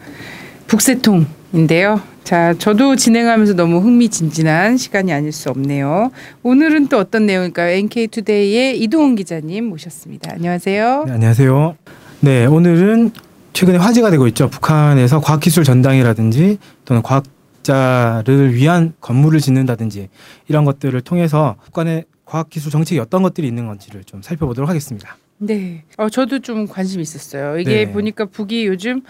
북새통인데요. 0.67 1.99
자, 2.23 2.53
저도 2.57 2.95
진행하면서 2.95 3.55
너무 3.55 3.79
흥미진진한 3.79 4.77
시간이 4.77 5.11
아닐 5.11 5.33
수 5.33 5.49
없네요. 5.49 6.11
오늘은 6.41 6.87
또 6.87 6.97
어떤 6.99 7.25
내용일까요? 7.25 7.75
NK투데이의 7.75 8.81
이동훈 8.81 9.17
기자님 9.17 9.65
모셨습니다. 9.65 10.31
안녕하세요. 10.31 11.03
네, 11.05 11.11
안녕하세요. 11.11 11.75
네, 12.21 12.45
오늘은 12.45 13.11
최근에 13.51 13.77
화제가 13.77 14.11
되고 14.11 14.27
있죠. 14.27 14.49
북한에서 14.49 15.19
과학기술 15.19 15.65
전당이라든지 15.65 16.59
또는 16.85 17.01
과학자를 17.01 18.55
위한 18.55 18.93
건물을 19.01 19.41
짓는다든지 19.41 20.07
이런 20.47 20.63
것들을 20.63 21.01
통해서 21.01 21.57
북한의 21.65 22.05
과학기술 22.23 22.71
정책이 22.71 23.01
어떤 23.01 23.21
것들이 23.21 23.49
있는 23.49 23.67
건지를 23.67 24.05
좀 24.05 24.21
살펴보도록 24.21 24.69
하겠습니다. 24.69 25.17
네. 25.37 25.83
어, 25.97 26.09
저도 26.09 26.39
좀 26.39 26.67
관심 26.67 27.01
있었어요. 27.01 27.59
이게 27.59 27.85
네. 27.85 27.91
보니까 27.91 28.25
북이 28.25 28.65
요즘 28.67 29.01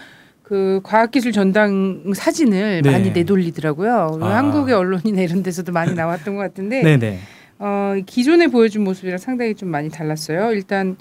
그 0.42 0.80
과학기술 0.82 1.32
전당 1.32 2.12
사진을 2.14 2.82
네. 2.82 2.90
많이 2.90 3.10
내돌리더라고요. 3.10 4.18
아. 4.20 4.36
한국의 4.36 4.74
언론이나 4.74 5.22
이런 5.22 5.42
데서도 5.42 5.72
많이 5.72 5.94
나왔던 5.94 6.36
것 6.36 6.42
같은데 6.42 6.82
네, 6.82 6.96
네. 6.96 7.18
어, 7.58 7.94
기존에 8.06 8.48
보여준 8.48 8.84
모습이랑 8.84 9.18
상당히 9.18 9.54
좀 9.54 9.70
많이 9.70 9.88
달랐어요. 9.88 10.52
일단 10.52 10.96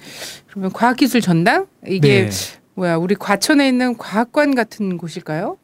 그러면 0.49 0.71
과학기술 0.71 1.21
전당 1.21 1.67
이게 1.87 2.25
네. 2.25 2.29
뭐야 2.75 2.95
우리 2.97 3.15
과천에 3.15 3.67
있는 3.67 3.97
과학관 3.97 4.55
같은 4.55 4.97
곳일까요? 4.97 5.57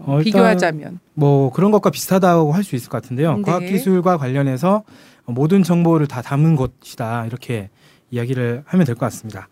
어, 0.00 0.18
비교하자면 0.18 1.00
뭐 1.14 1.50
그런 1.52 1.70
것과 1.70 1.90
비슷하다고 1.90 2.52
할 2.52 2.62
수 2.64 2.76
있을 2.76 2.88
것 2.88 3.02
같은데요. 3.02 3.36
네. 3.36 3.42
과학기술과 3.42 4.16
관련해서 4.16 4.84
모든 5.26 5.62
정보를 5.62 6.06
다 6.06 6.22
담은 6.22 6.56
곳이다 6.56 7.26
이렇게 7.26 7.70
이야기를 8.22 8.62
하면 8.66 8.86
될 8.86 8.94
것 8.94 9.00
같습니다. 9.06 9.48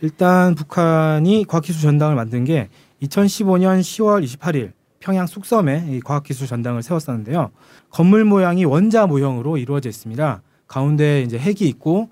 일단 0.00 0.56
북한이 0.56 1.44
과학기술 1.46 1.82
전당을 1.82 2.16
만든 2.16 2.44
게 2.44 2.68
2015년 3.02 3.80
10월 3.80 4.24
28일 4.24 4.72
평양 4.98 5.26
쑥섬에 5.26 5.86
이 5.90 6.00
과학기술 6.00 6.46
전당을 6.48 6.82
세웠었는데요. 6.82 7.50
건물 7.90 8.24
모양이 8.24 8.64
원자 8.64 9.06
모형으로 9.06 9.58
이루어져 9.58 9.88
있습니다. 9.88 10.42
가운데 10.66 11.22
이제 11.22 11.38
핵이 11.38 11.68
있고 11.68 12.08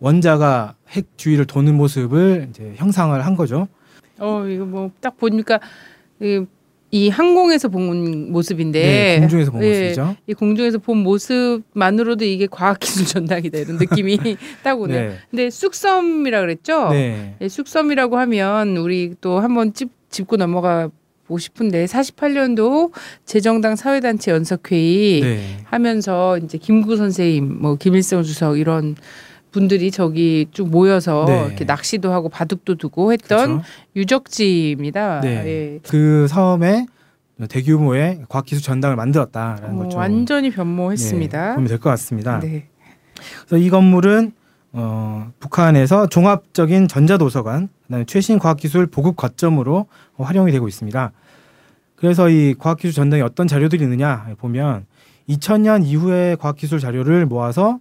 원자가 0.00 0.74
핵 0.88 1.06
주위를 1.16 1.46
도는 1.46 1.76
모습을 1.76 2.48
이제 2.50 2.74
형상을 2.76 3.24
한 3.24 3.36
거죠. 3.36 3.68
어 4.18 4.44
이거 4.46 4.64
뭐 4.66 4.90
딱 5.00 5.16
보니까 5.16 5.60
이, 6.20 6.44
이 6.94 7.08
항공에서 7.08 7.68
본 7.68 8.30
모습인데 8.30 8.82
네, 8.82 9.20
공중에서 9.20 9.50
본 9.50 9.62
예, 9.64 9.68
모습이죠. 9.68 10.16
이 10.26 10.34
공중에서 10.34 10.76
본 10.76 10.98
모습만으로도 10.98 12.26
이게 12.26 12.46
과학기술 12.46 13.06
전당이다 13.06 13.60
이런 13.60 13.78
느낌이 13.78 14.18
딱 14.62 14.78
오네요. 14.78 15.08
네. 15.08 15.16
근데 15.30 15.48
쑥섬이라 15.48 16.42
그랬죠? 16.42 16.90
네. 16.90 17.34
네, 17.38 17.48
쑥섬이라고 17.48 18.18
하면 18.18 18.76
우리 18.76 19.14
또 19.22 19.40
한번 19.40 19.72
짚, 19.72 19.88
짚고 20.10 20.36
넘어가 20.36 20.90
보고 21.26 21.38
싶은데 21.38 21.86
48년도 21.86 22.92
재정당 23.24 23.74
사회단체 23.74 24.30
연석회의 24.30 25.20
네. 25.22 25.58
하면서 25.64 26.36
이제 26.36 26.58
김구 26.58 26.98
선생님, 26.98 27.62
뭐 27.62 27.76
김일성 27.76 28.22
주석 28.22 28.58
이런 28.58 28.96
분들이 29.52 29.90
저기 29.90 30.46
쭉 30.50 30.68
모여서 30.70 31.24
네. 31.28 31.46
이렇게 31.46 31.64
낚시도 31.64 32.12
하고 32.12 32.28
바둑도 32.28 32.74
두고 32.76 33.12
했던 33.12 33.46
그렇죠. 33.46 33.62
유적지입니다. 33.94 35.20
네. 35.20 35.28
예. 35.46 35.78
그 35.88 36.26
섬에 36.28 36.86
대규모의 37.48 38.22
과학기술 38.28 38.62
전당을 38.62 38.96
만들었다라는 38.96 39.74
어, 39.74 39.78
걸 39.82 39.90
좀, 39.90 39.98
완전히 40.00 40.48
예, 40.48 40.50
변모했습니다. 40.50 41.54
보면 41.54 41.68
될 41.68 41.78
것 41.78 41.90
같습니다. 41.90 42.40
네. 42.40 42.68
그래서 43.46 43.64
이 43.64 43.68
건물은 43.70 44.32
어, 44.72 45.30
북한에서 45.38 46.06
종합적인 46.06 46.88
전자도서관, 46.88 47.68
그다음에 47.86 48.04
최신 48.06 48.38
과학기술 48.38 48.86
보급 48.86 49.16
거점으로 49.16 49.86
어, 50.16 50.24
활용이 50.24 50.50
되고 50.50 50.66
있습니다. 50.66 51.12
그래서 51.96 52.28
이 52.30 52.54
과학기술 52.58 52.92
전당에 52.94 53.22
어떤 53.22 53.46
자료들이 53.46 53.84
있느냐 53.84 54.26
보면 54.38 54.86
2000년 55.28 55.84
이후의 55.84 56.36
과학기술 56.38 56.80
자료를 56.80 57.26
모아서 57.26 57.78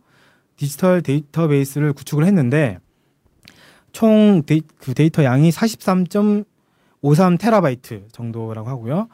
디지털 0.61 1.01
데이터베이스를 1.01 1.91
구축을 1.93 2.23
했는데 2.23 2.77
총 3.93 4.43
데이, 4.45 4.61
그 4.77 4.93
데이터 4.93 5.23
양이 5.23 5.49
43.53 5.49 7.39
테라바이트 7.39 8.09
정도라고 8.11 8.69
하고요. 8.69 9.07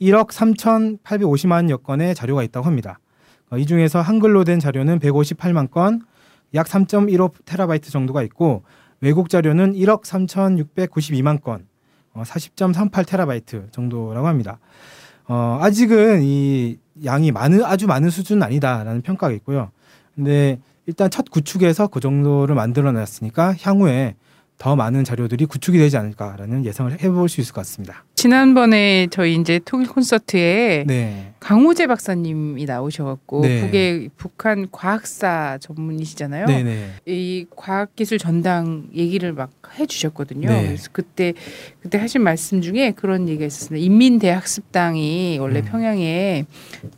1억 0.00 0.28
3,850만 0.28 1.82
건의 1.82 2.14
자료가 2.14 2.42
있다고 2.44 2.66
합니다. 2.66 3.00
어, 3.50 3.58
이 3.58 3.66
중에서 3.66 4.00
한글로 4.00 4.44
된 4.44 4.58
자료는 4.58 4.98
158만 4.98 5.70
건, 5.70 6.00
약 6.54 6.66
3.15 6.66 7.34
테라바이트 7.44 7.90
정도가 7.90 8.22
있고 8.22 8.62
외국 9.02 9.28
자료는 9.28 9.74
1억 9.74 10.04
3,692만 10.04 11.42
건, 11.42 11.66
어, 12.14 12.22
40.38 12.22 13.06
테라바이트 13.06 13.72
정도라고 13.72 14.26
합니다. 14.26 14.58
어, 15.28 15.58
아직은 15.60 16.22
이 16.22 16.78
양이 17.04 17.30
많은 17.30 17.62
아주 17.62 17.86
많은 17.86 18.08
수준은 18.08 18.42
아니다라는 18.42 19.02
평가가 19.02 19.34
있고요. 19.34 19.70
근데 20.14 20.58
일단 20.86 21.10
첫 21.10 21.30
구축에서 21.30 21.88
그 21.88 22.00
정도를 22.00 22.54
만들어 22.54 22.92
놨으니까 22.92 23.54
향후에 23.60 24.16
더 24.58 24.76
많은 24.76 25.04
자료들이 25.04 25.46
구축이 25.46 25.78
되지 25.78 25.96
않을까라는 25.96 26.64
예상을 26.64 27.00
해볼 27.00 27.28
수 27.28 27.40
있을 27.40 27.52
것 27.52 27.62
같습니다. 27.62 28.04
지난번에 28.24 29.06
저희 29.10 29.34
이제 29.34 29.60
통일 29.66 29.86
콘서트에 29.86 30.84
네, 30.86 31.34
강호재 31.40 31.86
박사님이 31.86 32.64
나오셔갖고 32.64 33.42
네. 33.42 33.60
북의 33.60 34.08
북한 34.16 34.66
과학사 34.72 35.58
전문이시잖아요. 35.60 36.46
네, 36.46 36.62
네, 36.62 36.88
이 37.04 37.44
과학기술 37.54 38.16
전당 38.16 38.86
얘기를 38.94 39.34
막 39.34 39.50
해주셨거든요. 39.78 40.48
네. 40.48 40.66
그래서 40.68 40.88
그때 40.90 41.34
그때 41.82 41.98
하신 41.98 42.22
말씀 42.22 42.62
중에 42.62 42.92
그런 42.92 43.28
얘기가 43.28 43.44
있었습니다. 43.44 43.84
인민대학습당이 43.84 45.36
원래 45.38 45.60
음. 45.60 45.64
평양에 45.66 46.46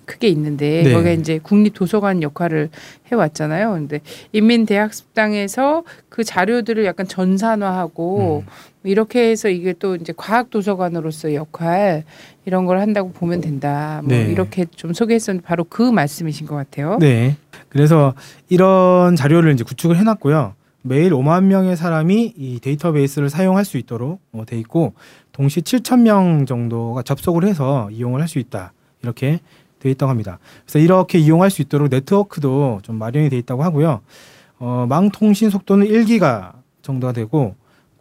크게 0.05 0.29
있는데 0.29 0.85
네. 0.85 0.93
거기에 0.93 1.15
이제 1.15 1.41
국립도서관 1.43 2.23
역할을 2.23 2.71
해왔잖아요. 3.11 3.73
근데 3.73 3.99
인민대학습당에서 4.31 5.83
그 6.09 6.23
자료들을 6.23 6.85
약간 6.85 7.09
전산화하고 7.09 8.45
음. 8.47 8.51
이렇게 8.87 9.31
해서 9.31 9.49
이게 9.49 9.73
또 9.79 9.97
이제 9.97 10.13
과학 10.17 10.51
도서관으로서의 10.51 11.35
역할 11.35 12.05
이런 12.45 12.67
걸 12.67 12.79
한다고 12.81 13.11
보면 13.13 13.41
된다. 13.41 14.01
뭐 14.05 14.17
네. 14.17 14.31
이렇게 14.31 14.65
좀 14.75 14.93
소개했었는데 14.93 15.47
바로 15.47 15.65
그 15.65 15.83
말씀이신 15.83 16.47
것 16.47 16.55
같아요. 16.55 16.99
네. 17.01 17.37
그래서 17.69 18.15
이런 18.49 19.17
자료를 19.17 19.53
이제 19.53 19.65
구축을 19.65 19.97
해놨고요. 19.97 20.55
매일 20.83 21.13
5만 21.13 21.45
명의 21.45 21.77
사람이 21.77 22.35
이 22.37 22.61
데이터베이스를 22.61 23.29
사용할 23.29 23.65
수 23.65 23.77
있도록 23.77 24.21
어, 24.33 24.45
돼 24.47 24.57
있고 24.59 24.93
동시 25.33 25.61
7천 25.61 26.03
명 26.03 26.47
정도가 26.47 27.03
접속을 27.03 27.45
해서 27.45 27.89
이용을 27.91 28.21
할 28.21 28.29
수 28.29 28.39
있다 28.39 28.73
이렇게 29.03 29.41
돼 29.81 29.91
있다고 29.91 30.11
합니다. 30.11 30.39
그래서 30.65 30.79
이렇게 30.79 31.19
이용할 31.19 31.51
수 31.51 31.61
있도록 31.63 31.89
네트워크도 31.91 32.81
좀 32.83 32.97
마련이 32.97 33.31
돼 33.31 33.37
있다고 33.39 33.65
하고요. 33.65 34.01
어, 34.59 34.87
망 34.89 35.11
통신 35.11 35.51
속도는 35.51 35.89
1기가 35.89 36.53
정도가 36.83 37.13
되고 37.13 37.57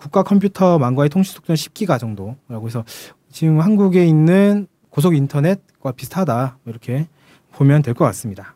국가 0.05 0.21
컴퓨터망과의 0.21 1.09
통신 1.09 1.33
속도는 1.33 1.55
10기가 1.55 1.99
정도라고 1.99 2.67
해서 2.67 2.83
지금 3.31 3.59
한국에 3.59 4.05
있는 4.05 4.67
고속 4.91 5.15
인터넷과 5.15 5.93
비슷하다 5.93 6.59
이렇게 6.67 7.07
보면 7.53 7.81
될 7.81 7.95
것 7.95 8.05
같습니다. 8.05 8.55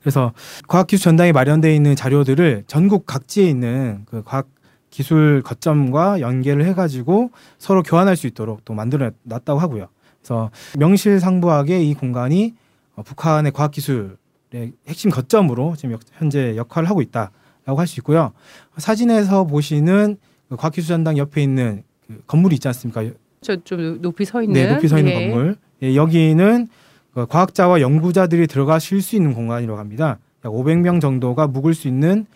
그래서 0.00 0.32
과학기술 0.66 1.04
전당에 1.04 1.32
마련되어 1.32 1.70
있는 1.72 1.94
자료들을 1.94 2.64
전국 2.66 3.04
각지에 3.04 3.48
있는 3.50 4.04
그 4.06 4.22
과학 4.24 4.48
기술 4.88 5.42
거점과 5.42 6.20
연계를 6.20 6.64
해가지고 6.64 7.30
서로 7.58 7.82
교환할 7.82 8.16
수 8.16 8.26
있도록 8.26 8.64
또 8.64 8.72
만들어 8.72 9.10
놨다고 9.24 9.60
하고요. 9.60 9.88
그래서 10.20 10.50
명실상부하게 10.78 11.82
이 11.84 11.92
공간이 11.94 12.54
어, 12.96 13.02
북한의 13.02 13.52
과학기술의 13.52 14.72
핵심 14.88 15.10
거점으로 15.10 15.74
지금 15.76 15.92
역- 15.92 16.00
현재 16.14 16.56
역할을 16.56 16.88
하고 16.88 17.02
있다라고 17.02 17.78
할 17.78 17.86
수 17.86 18.00
있고요. 18.00 18.32
사진에서 18.78 19.44
보시는 19.44 20.16
그 20.16 20.29
과학기술 20.56 20.88
전당 20.88 21.16
옆에 21.18 21.42
있는 21.42 21.82
그 22.06 22.22
건물이 22.26 22.54
있지 22.56 22.68
않습니까? 22.68 23.04
저 23.42 23.56
좀 23.64 24.02
높이 24.02 24.24
서 24.24 24.42
있는 24.42 24.54
네, 24.54 24.72
높이 24.72 24.86
서 24.88 24.98
있는 24.98 25.12
예. 25.12 25.30
건물. 25.30 25.56
예, 25.82 25.94
여기는 25.96 26.68
그 27.14 27.26
과학자와 27.26 27.80
연구자들이 27.80 28.46
들어가 28.46 28.78
쉴 28.78 29.00
수 29.02 29.16
있는 29.16 29.32
공간이라고 29.34 29.78
합니다. 29.78 30.18
약 30.44 30.50
500명 30.52 31.00
정도가 31.00 31.46
묵을 31.46 31.74
수 31.74 31.88
있는 31.88 32.26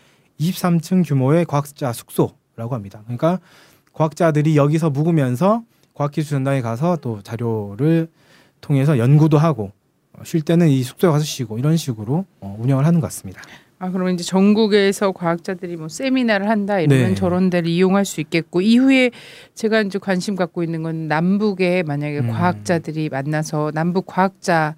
23층 0.41 1.07
규모의 1.07 1.45
과학자 1.45 1.93
숙소라고 1.93 2.75
합니다. 2.75 3.03
그러니까 3.05 3.39
과학자들이 3.93 4.57
여기서 4.57 4.91
묵으면서 4.91 5.63
과학기술 5.95 6.31
전당에 6.37 6.61
가서 6.61 6.97
또 6.97 7.23
자료를 7.23 8.09
통해서 8.61 8.99
연구도 8.99 9.39
하고 9.39 9.71
어, 10.13 10.23
쉴 10.25 10.41
때는 10.43 10.69
이 10.69 10.83
숙소에 10.83 11.11
가서 11.11 11.25
쉬고 11.25 11.59
이런 11.59 11.77
식으로 11.77 12.25
어, 12.41 12.57
운영을 12.59 12.87
하는 12.87 13.01
것 13.01 13.07
같습니다. 13.09 13.43
아 13.85 13.91
그러면 13.91 14.15
이제 14.15 14.25
전국에서 14.25 15.13
과학자들이 15.13 15.77
뭐 15.77 15.89
세미나를 15.89 16.49
한다 16.49 16.81
이러면 16.81 17.11
네. 17.11 17.15
저런 17.15 17.51
데를 17.51 17.69
이용할 17.69 18.07
수 18.07 18.23
있겠고 18.23 18.63
이후에 18.63 19.11
제가 19.55 19.83
이제 19.83 19.99
관심 19.99 20.37
갖고 20.37 20.63
있는 20.63 20.83
건 20.83 21.07
남북에 21.07 21.83
만약에 21.83 22.21
음. 22.21 22.31
과학자들이 22.31 23.11
만나서 23.11 23.73
남북 23.75 24.07
과학자 24.07 24.75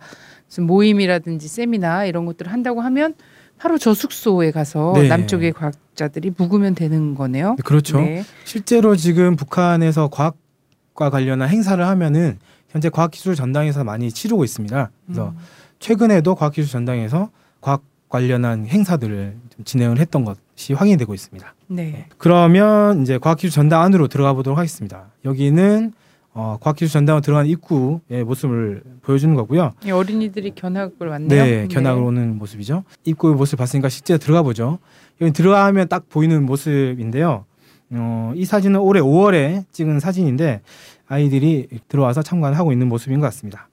모임이라든지 0.58 1.46
세미나 1.46 2.06
이런 2.06 2.26
것들을 2.26 2.52
한다고 2.52 2.80
하면 2.80 3.14
바로 3.58 3.78
저 3.78 3.94
숙소에 3.94 4.50
가서 4.50 4.94
네. 4.96 5.06
남쪽의 5.06 5.52
과학자들이 5.52 6.32
묵으면 6.36 6.74
되는 6.74 7.14
거네요. 7.14 7.54
그렇죠. 7.64 8.00
네. 8.00 8.24
실제로 8.44 8.96
지금 8.96 9.36
북한에서 9.36 10.08
과학과 10.08 11.10
관련한 11.10 11.48
행사를 11.48 11.86
하면은 11.86 12.38
현재 12.70 12.88
과학기술 12.88 13.36
전당에서 13.36 13.84
많이 13.84 14.10
치르고 14.10 14.42
있습니다. 14.42 14.90
그래서 15.06 15.28
음. 15.28 15.38
최근에도 15.78 16.34
과학기술 16.34 16.72
전당에서 16.72 17.30
과학 17.60 17.82
관련한 18.08 18.66
행사들을 18.66 19.36
좀 19.50 19.64
진행을 19.64 19.98
했던 19.98 20.24
것이 20.24 20.72
확인되고 20.72 21.12
있습니다. 21.12 21.54
네. 21.68 22.06
그러면 22.18 23.02
이제 23.02 23.18
과학기술 23.18 23.50
전당 23.50 23.82
안으로 23.82 24.08
들어가 24.08 24.32
보도록 24.32 24.58
하겠습니다. 24.58 25.10
여기는 25.24 25.92
어, 26.34 26.58
과학기술 26.60 26.92
전당으로 26.92 27.22
들어간 27.22 27.46
입구의 27.46 28.22
모습을 28.24 28.82
보여주는 29.00 29.34
거고요. 29.34 29.72
이 29.84 29.90
어린이들이 29.90 30.54
견학을 30.54 31.08
왔네요. 31.08 31.44
네, 31.44 31.66
견학을 31.68 32.02
오는 32.02 32.36
모습이죠. 32.36 32.84
입구의 33.04 33.34
모습 33.36 33.58
봤으니까 33.58 33.88
실제 33.88 34.18
들어가 34.18 34.42
보죠. 34.42 34.78
여기 35.22 35.32
들어가면 35.32 35.88
딱 35.88 36.10
보이는 36.10 36.44
모습인데요. 36.44 37.46
어, 37.90 38.32
이 38.34 38.44
사진은 38.44 38.80
올해 38.80 39.00
5월에 39.00 39.64
찍은 39.72 39.98
사진인데 39.98 40.60
아이들이 41.08 41.68
들어와서 41.88 42.20
참관하고 42.22 42.70
있는 42.70 42.88
모습인 42.88 43.20
것 43.20 43.26
같습니다. 43.26 43.70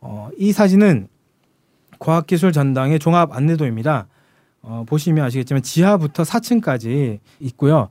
어, 0.00 0.30
이 0.36 0.50
사진은 0.50 1.06
과학기술 1.98 2.52
전당의 2.52 2.98
종합 2.98 3.34
안내도입니다. 3.36 4.06
어, 4.62 4.84
보시면 4.86 5.24
아시겠지만 5.24 5.62
지하부터 5.62 6.22
4층까지 6.24 7.18
있고요. 7.40 7.88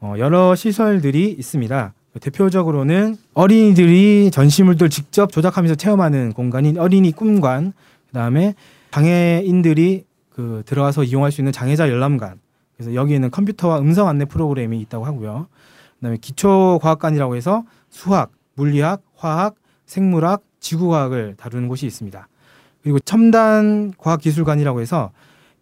어, 0.00 0.14
여러 0.18 0.54
시설들이 0.54 1.30
있습니다. 1.38 1.92
대표적으로는 2.20 3.16
어린이들이 3.34 4.30
전시물들 4.32 4.88
직접 4.88 5.32
조작하면서 5.32 5.74
체험하는 5.74 6.32
공간인 6.32 6.78
어린이 6.78 7.10
꿈관, 7.10 7.72
그다음에 8.08 8.54
장애인들이 8.92 10.04
그 10.30 10.62
들어와서 10.66 11.02
이용할 11.02 11.32
수 11.32 11.40
있는 11.40 11.52
장애자 11.52 11.88
열람관. 11.88 12.38
그래서 12.76 12.94
여기에는 12.94 13.30
컴퓨터와 13.30 13.80
음성 13.80 14.08
안내 14.08 14.24
프로그램이 14.24 14.80
있다고 14.82 15.04
하고요. 15.04 15.48
그다음에 15.96 16.18
기초 16.20 16.78
과학관이라고 16.80 17.34
해서 17.34 17.64
수학, 17.90 18.30
물리학, 18.54 19.02
화학, 19.16 19.56
생물학, 19.86 20.42
지구과학을 20.60 21.34
다루는 21.36 21.68
곳이 21.68 21.86
있습니다. 21.86 22.28
그리고 22.84 22.98
첨단 23.00 23.94
과학기술관이라고 23.96 24.82
해서 24.82 25.10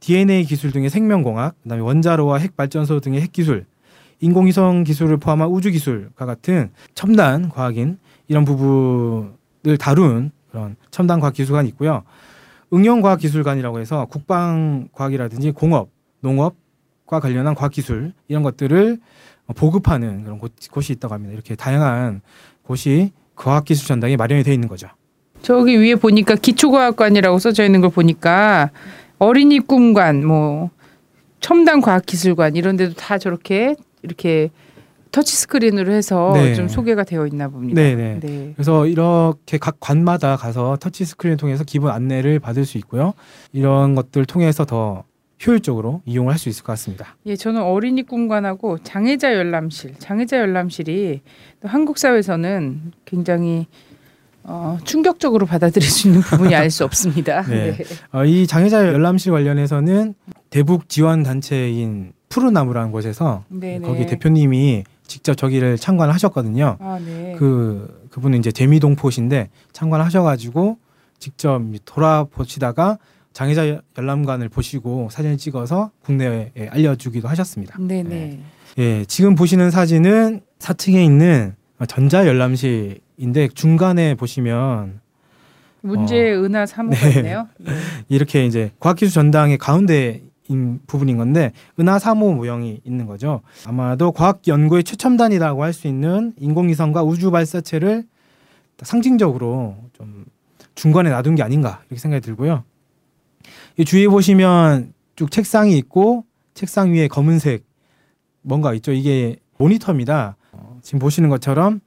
DNA 0.01 0.45
기술 0.45 0.73
등의 0.73 0.91
생명공학, 0.91 1.55
그다음에 1.63 1.81
원자로와 1.81 2.39
핵 2.39 2.57
발전소 2.57 2.99
등의 2.99 3.21
핵 3.21 3.31
기술, 3.33 3.65
인공위성 4.19 4.83
기술을 4.83 5.19
포함한 5.19 5.49
우주 5.49 5.71
기술과 5.71 6.27
같은 6.27 6.73
첨단 6.97 7.49
과학인 7.49 7.99
이런 8.27 8.45
부분을 8.45 9.79
다룬 9.79 10.33
그런 10.51 10.75
첨단 10.91 11.21
과학 11.21 11.35
기술관이 11.35 11.69
있고요. 11.71 12.03
응용 12.73 13.03
과학 13.03 13.21
기술관이라고 13.21 13.79
해서 13.79 14.07
국방 14.07 14.89
과학이라든지 14.91 15.53
공업, 15.53 15.91
농업과 16.21 17.21
관련한 17.21 17.55
과학 17.55 17.71
기술 17.71 18.13
이런 18.27 18.43
것들을 18.43 18.99
보급하는 19.55 20.25
그런 20.25 20.41
곳, 20.41 20.53
곳이 20.73 20.93
있다고 20.95 21.15
합니다. 21.15 21.33
이렇게 21.33 21.55
다양한 21.55 22.21
곳이 22.65 23.13
과학기술 23.37 23.87
전당에 23.87 24.17
마련이 24.17 24.43
되어 24.43 24.55
있는 24.55 24.67
거죠. 24.67 24.89
저기 25.43 25.79
위에 25.79 25.97
보니까 25.97 26.37
기초과학관이라고 26.37 27.39
써져 27.39 27.65
있는 27.65 27.81
걸 27.81 27.91
보니까 27.91 28.71
어린이 29.19 29.59
꿈관, 29.59 30.25
뭐 30.25 30.71
첨단 31.41 31.81
과학기술관 31.81 32.57
이런 32.57 32.77
데도 32.77 32.95
다 32.95 33.19
저렇게 33.19 33.75
이렇게 34.03 34.51
터치 35.11 35.37
스크린으로 35.37 35.93
해서 35.93 36.33
네. 36.35 36.55
좀 36.55 36.69
소개가 36.69 37.05
되어 37.05 37.27
있나 37.27 37.49
봅니다. 37.49 37.81
네네. 37.81 38.21
네. 38.21 38.53
그래서 38.55 38.87
이렇게 38.87 39.59
각 39.59 39.77
관마다 39.79 40.37
가서 40.37 40.79
터치 40.81 41.05
스크린을 41.05 41.37
통해서 41.37 41.65
기본 41.65 41.91
안내를 41.91 42.39
받을 42.39 42.65
수 42.65 42.79
있고요. 42.79 43.13
이런 43.53 43.95
것들 43.95 44.25
통해서 44.25 44.65
더 44.65 45.05
효율적으로 45.47 46.01
이용을 46.07 46.33
할 46.33 46.39
수 46.39 46.49
있을 46.49 46.63
것 46.65 46.73
같습니다. 46.73 47.17
예, 47.27 47.37
저는 47.37 47.63
어린이 47.63 48.05
꿈관하고 48.05 48.79
장애자 48.79 49.35
열람실, 49.35 49.97
장애자 49.99 50.39
열람실이 50.39 51.21
또 51.61 51.69
한국 51.69 51.99
사회에서는 51.99 52.93
굉장히 53.05 53.67
어, 54.45 54.79
충격적으로 54.85 55.47
받아들일 55.47 55.89
수 55.89 56.09
있는 56.09 56.21
부분이 56.23 56.55
알 56.55 56.71
수 56.71 56.85
없습니다. 56.85 57.43
네. 57.43 57.77
어, 58.13 58.25
이 58.25 58.47
장애자 58.47 58.87
열람실 58.87 59.31
관련해서는 59.33 60.15
대북 60.51 60.89
지원 60.89 61.23
단체인 61.23 62.13
푸르나무라는 62.29 62.93
곳에서 62.93 63.45
네, 63.49 63.79
네. 63.79 63.87
거기 63.87 64.07
대표님이 64.07 64.85
직접 65.07 65.35
저기를 65.37 65.77
참관을 65.77 66.15
하셨거든요. 66.15 66.77
아, 66.81 66.99
네. 67.05 67.35
그 67.39 68.07
그분은 68.11 68.39
이제 68.39 68.51
재미동포신데 68.51 69.51
참관을 69.73 70.05
하셔가지고 70.07 70.79
직접 71.19 71.61
돌아보시다가 71.85 72.99
장애자 73.33 73.81
열람관을 73.99 74.49
보시고 74.49 75.09
사진을 75.11 75.37
찍어서 75.39 75.91
국내에 76.05 76.53
알려주기도 76.71 77.29
하셨습니다. 77.29 77.77
네, 77.81 78.03
네. 78.03 78.41
예, 78.79 79.05
지금 79.07 79.35
보시는 79.35 79.71
사진은 79.71 80.41
4층에 80.59 81.05
있는 81.05 81.55
전자 81.87 82.27
열람실인데 82.27 83.49
중간에 83.55 84.15
보시면 84.15 85.01
문제의 85.81 86.37
은하 86.37 86.65
3호가 86.65 86.91
네. 87.13 87.17
있네요. 87.19 87.49
네. 87.59 87.73
이렇게 88.09 88.47
이제 88.47 88.71
과학기술 88.79 89.13
전당의 89.13 89.59
가운데 89.59 90.23
인 90.49 90.81
부분인 90.87 91.17
건데 91.17 91.53
은하 91.81 91.99
3호 91.99 92.35
모형이 92.35 92.81
있는 92.85 93.07
거죠. 93.07 93.41
아마도 93.67 94.13
과학 94.13 94.43
연구의 94.47 94.85
최첨단이라고 94.85 95.63
할 95.63 95.73
수 95.73 95.87
있는 95.89 96.35
인공위성과 96.39 97.03
우주 97.03 97.31
발사체를 97.31 98.05
상징적으로 98.83 99.77
좀 99.93 100.25
중간에 100.75 101.11
놔둔 101.11 101.37
게 101.37 101.43
아닌가 101.43 101.81
이렇게 101.89 102.01
생각이 102.01 102.25
들고요. 102.25 102.65
이 103.79 103.85
주위에 103.85 104.09
보시면 104.09 104.93
쭉 105.17 105.31
책상이 105.31 105.77
있고 105.79 106.25
책상 106.55 106.93
위에 106.93 107.09
검은색 107.09 107.65
뭔가 108.43 108.75
있죠. 108.75 108.93
이게 108.93 109.37
모니터입니다. 109.59 110.37
어, 110.83 110.85
지금 110.85 110.99
보시는 110.99 111.29
것처럼 111.29 111.81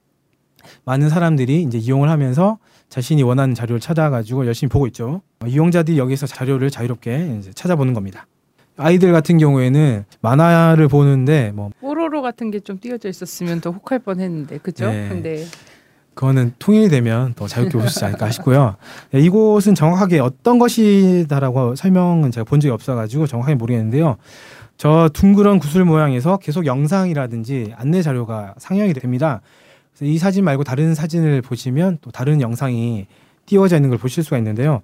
많은 0.84 1.08
사람들이 1.08 1.62
이제 1.62 1.78
이용을 1.78 2.08
하면서 2.08 2.58
자신이 2.88 3.22
원하는 3.22 3.54
자료를 3.54 3.78
찾아가지고 3.80 4.46
열심히 4.46 4.68
보고 4.70 4.86
있죠. 4.88 5.20
어, 5.40 5.46
이용자들이 5.46 5.98
여기서 5.98 6.26
자료를 6.26 6.70
자유롭게 6.70 7.40
찾아보는 7.54 7.94
겁니다. 7.94 8.26
아이들 8.78 9.12
같은 9.12 9.38
경우에는 9.38 10.04
만화를 10.20 10.88
보는데 10.88 11.50
뭐 11.54 11.70
뽀로로 11.80 12.20
같은 12.22 12.50
게 12.50 12.60
좀 12.60 12.78
띄어져 12.78 13.08
있었으면 13.08 13.60
더 13.60 13.70
혹할 13.70 13.98
뻔했는데 14.00 14.58
그죠? 14.58 14.90
네. 14.90 15.08
근데 15.08 15.44
그거는 16.14 16.52
통일이 16.58 16.88
되면 16.88 17.34
더 17.34 17.46
자유롭게 17.46 17.78
있지 17.86 18.04
않을까 18.04 18.30
싶고요. 18.30 18.76
네, 19.12 19.20
이곳은 19.20 19.74
정확하게 19.74 20.18
어떤 20.18 20.58
것이다라고 20.58 21.74
설명은 21.74 22.30
제가 22.32 22.44
본 22.44 22.58
적이 22.60 22.72
없어가지고 22.72 23.26
정확하게 23.26 23.54
모르겠는데요. 23.56 24.16
저 24.76 25.08
둥그런 25.12 25.58
구슬 25.58 25.84
모양에서 25.84 26.36
계속 26.36 26.66
영상이라든지 26.66 27.72
안내 27.76 28.02
자료가 28.02 28.54
상영이 28.58 28.92
됩니다. 28.94 29.40
그래서 29.94 30.10
이 30.10 30.18
사진 30.18 30.44
말고 30.44 30.64
다른 30.64 30.94
사진을 30.94 31.42
보시면 31.42 31.98
또 32.02 32.10
다른 32.10 32.40
영상이 32.40 33.06
띄워져 33.46 33.76
있는 33.76 33.88
걸 33.88 33.98
보실 33.98 34.22
수가 34.22 34.38
있는데요. 34.38 34.82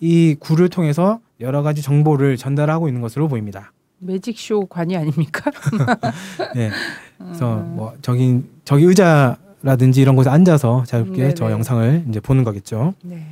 이 0.00 0.36
굴을 0.38 0.68
통해서 0.68 1.20
여러 1.40 1.62
가지 1.62 1.82
정보를 1.82 2.36
전달하고 2.36 2.88
있는 2.88 3.00
것으로 3.00 3.28
보입니다. 3.28 3.72
매직쇼 3.98 4.66
관이 4.66 4.96
아닙니까? 4.96 5.50
네. 6.54 6.70
그래서 7.18 7.58
음. 7.58 7.76
뭐 7.76 7.94
저기 8.02 8.42
저기 8.64 8.84
의자라든지 8.84 10.00
이런 10.00 10.16
곳에 10.16 10.28
앉아서 10.30 10.84
자유롭게 10.86 11.22
네네. 11.22 11.34
저 11.34 11.50
영상을 11.50 12.04
이제 12.08 12.20
보는 12.20 12.44
거겠죠. 12.44 12.94
네. 13.02 13.24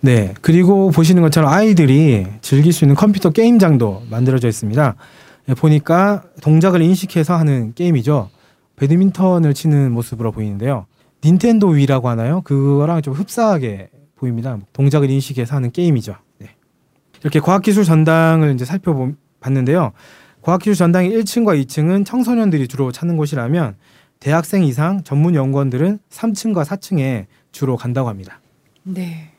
네. 0.00 0.34
그리고 0.40 0.90
보시는 0.90 1.22
것처럼 1.22 1.52
아이들이 1.52 2.26
즐길 2.40 2.72
수 2.72 2.84
있는 2.84 2.94
컴퓨터 2.94 3.30
게임장도 3.30 4.04
만들어져 4.10 4.46
있습니다. 4.48 4.94
예, 5.48 5.54
보니까 5.54 6.24
동작을 6.42 6.80
인식해서 6.82 7.36
하는 7.36 7.72
게임이죠. 7.74 8.30
배드민턴을 8.76 9.54
치는 9.54 9.92
모습으로 9.92 10.32
보이는데요. 10.32 10.86
닌텐도 11.24 11.68
위라고 11.68 12.08
하나요? 12.08 12.42
그거랑 12.42 13.02
좀 13.02 13.14
흡사하게 13.14 13.90
보입니다. 14.16 14.58
동작을 14.72 15.10
인식해서 15.10 15.56
하는 15.56 15.70
게임이죠. 15.70 16.14
네. 16.38 16.50
이렇게 17.20 17.40
과학기술 17.40 17.84
전당을 17.84 18.54
이제 18.54 18.64
살펴봤는데요. 18.64 19.92
과학기술 20.42 20.74
전당의 20.74 21.10
1층과 21.10 21.60
2층은 21.64 22.06
청소년들이 22.06 22.68
주로 22.68 22.92
찾는 22.92 23.16
곳이라면 23.16 23.76
대학생 24.20 24.64
이상 24.64 25.02
전문 25.02 25.34
연구원들은 25.34 25.98
3층과 26.10 26.64
4층에 26.64 27.26
주로 27.52 27.76
간다고 27.76 28.08
합니다. 28.08 28.40
네. 28.82 29.32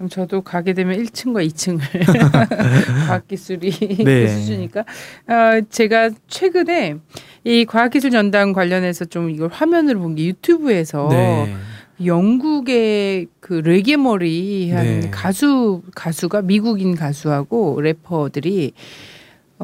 그럼 0.00 0.08
저도 0.08 0.40
가게 0.40 0.72
되면 0.72 0.96
1층과 0.96 1.46
2층을 1.50 1.78
과학기술이 3.06 3.70
네. 4.02 4.22
그 4.22 4.28
수준이니까 4.28 4.80
어, 4.80 5.60
제가 5.68 6.08
최근에 6.26 6.96
이 7.44 7.66
과학기술 7.66 8.10
전당 8.10 8.54
관련해서 8.54 9.04
좀 9.04 9.28
이걸 9.28 9.50
화면을 9.50 9.96
본게 9.96 10.24
유튜브에서 10.24 11.08
네. 11.10 11.54
영국의 12.02 13.26
그 13.40 13.52
레게 13.62 13.98
머리 13.98 14.70
한 14.70 15.00
네. 15.00 15.10
가수 15.10 15.82
가수가 15.94 16.42
미국인 16.42 16.94
가수하고 16.94 17.78
래퍼들이 17.82 18.72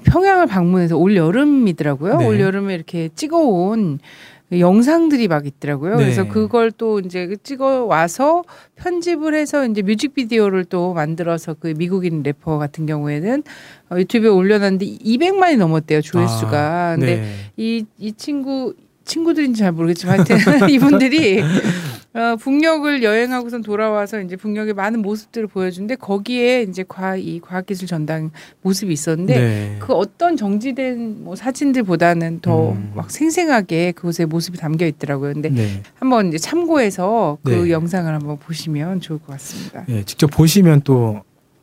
평양을 0.05 0.49
방문해서 0.49 0.99
올 0.99 1.17
여름이더라고요. 1.17 2.19
네. 2.19 2.27
올 2.27 2.41
여름에 2.41 2.75
이렇게 2.75 3.09
찍어온 3.15 4.01
영상들이 4.53 5.27
막 5.29 5.47
있더라고요. 5.47 5.97
네. 5.97 6.05
그래서 6.05 6.29
그걸 6.29 6.71
또 6.71 7.01
이제 7.01 7.35
찍어 7.43 7.85
와서 7.85 8.45
편집을 8.77 9.35
해서 9.35 9.67
이제 9.67 9.83
뮤직비디오를 9.83 10.65
또 10.65 10.95
만들어서 10.95 11.55
그 11.55 11.75
미국인 11.77 12.23
래퍼 12.23 12.59
같은 12.59 12.87
경우에는 12.87 13.43
어, 13.91 13.97
유튜브에 13.99 14.31
올려놨는데 14.31 14.87
200만이 14.87 15.57
넘었대요 15.57 16.01
조회수가. 16.01 16.57
아, 16.57 16.97
근데 16.97 17.17
네. 17.17 17.35
이, 17.57 17.85
이 17.99 18.13
친구 18.13 18.75
친구들인지 19.05 19.61
잘 19.61 19.73
모르겠지만 19.73 20.19
하여튼 20.19 20.37
이분들이 20.71 21.43
어, 22.17 22.37
북녘을 22.37 23.03
여행하고선 23.03 23.61
돌아와서 23.61 24.21
이제 24.23 24.37
북녘의 24.37 24.73
많은 24.73 25.03
모습들을 25.03 25.49
보여주는데 25.49 25.97
거기에 25.97 26.63
이제 26.63 26.83
과, 26.83 27.15
이 27.15 27.41
과학기술 27.41 27.87
전당 27.87 28.31
모습이 28.63 28.91
있었는데 28.91 29.39
네. 29.39 29.77
그 29.81 29.93
어떤 29.93 30.37
정지된 30.37 31.23
뭐 31.25 31.37
사진들보다는 31.37 32.41
더 32.41 32.73
음. 32.73 32.93
막 32.95 33.11
생생하게 33.11 33.93
그곳에 33.93 34.25
모습이 34.25 34.57
담겨 34.57 34.87
있더라고요. 34.87 35.35
근데 35.35 35.51
네. 35.51 35.83
한번 35.95 36.29
이제 36.29 36.39
참고해서 36.39 37.37
그 37.45 37.51
네. 37.51 37.71
영상을 37.71 38.13
한번 38.13 38.39
보시면 38.39 39.01
좋을 39.01 39.19
것 39.19 39.33
같습니다. 39.33 39.85
예, 39.89 40.03
직접 40.05 40.29
보시면 40.29 40.81
또 40.85 41.23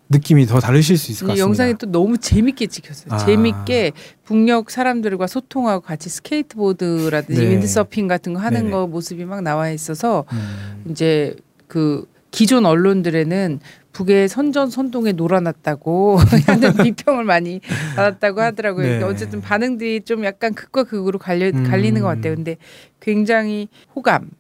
느낌이 0.10 0.46
더 0.46 0.60
다르실 0.60 0.98
수 0.98 1.12
있을 1.12 1.28
것이 1.28 1.40
같습니다. 1.40 1.46
영상이 1.48 1.78
또 1.78 1.88
너무 1.88 2.18
재밌게 2.18 2.68
찍혔어요. 2.68 3.14
아. 3.14 3.18
재밌게 3.18 3.94
북녘 4.26 4.70
사람들과 4.70 5.28
소통하고 5.28 5.82
같이 5.82 6.10
스케이트보드라든지 6.10 7.42
네. 7.42 7.50
윈드서핑 7.52 8.08
같은 8.08 8.34
거 8.34 8.40
하는 8.40 8.62
네네. 8.62 8.72
거 8.72 8.88
모습이 8.88 9.26
막 9.26 9.42
나와 9.42 9.70
있어서 9.72 10.26
음, 10.32 10.84
이제 10.90 11.36
그 11.68 12.06
기존 12.32 12.66
언론들에는 12.66 13.60
북의 13.94 14.28
선전 14.28 14.72
선동에 14.72 15.12
놀아났다고 15.12 16.18
하는 16.48 16.74
비평을 16.84 17.24
많이 17.24 17.62
받았다고 17.96 18.42
하더라고요. 18.42 19.00
네. 19.00 19.04
어쨌든 19.04 19.40
반응들이 19.40 20.02
좀 20.02 20.26
약간 20.26 20.54
극과 20.54 20.84
극으로 20.84 21.20
갈려, 21.20 21.48
음. 21.48 21.64
갈리는 21.64 22.02
것 22.02 22.08
같아요. 22.08 22.36
근데 22.36 22.58
굉장히 23.00 23.68
호감, 23.96 24.32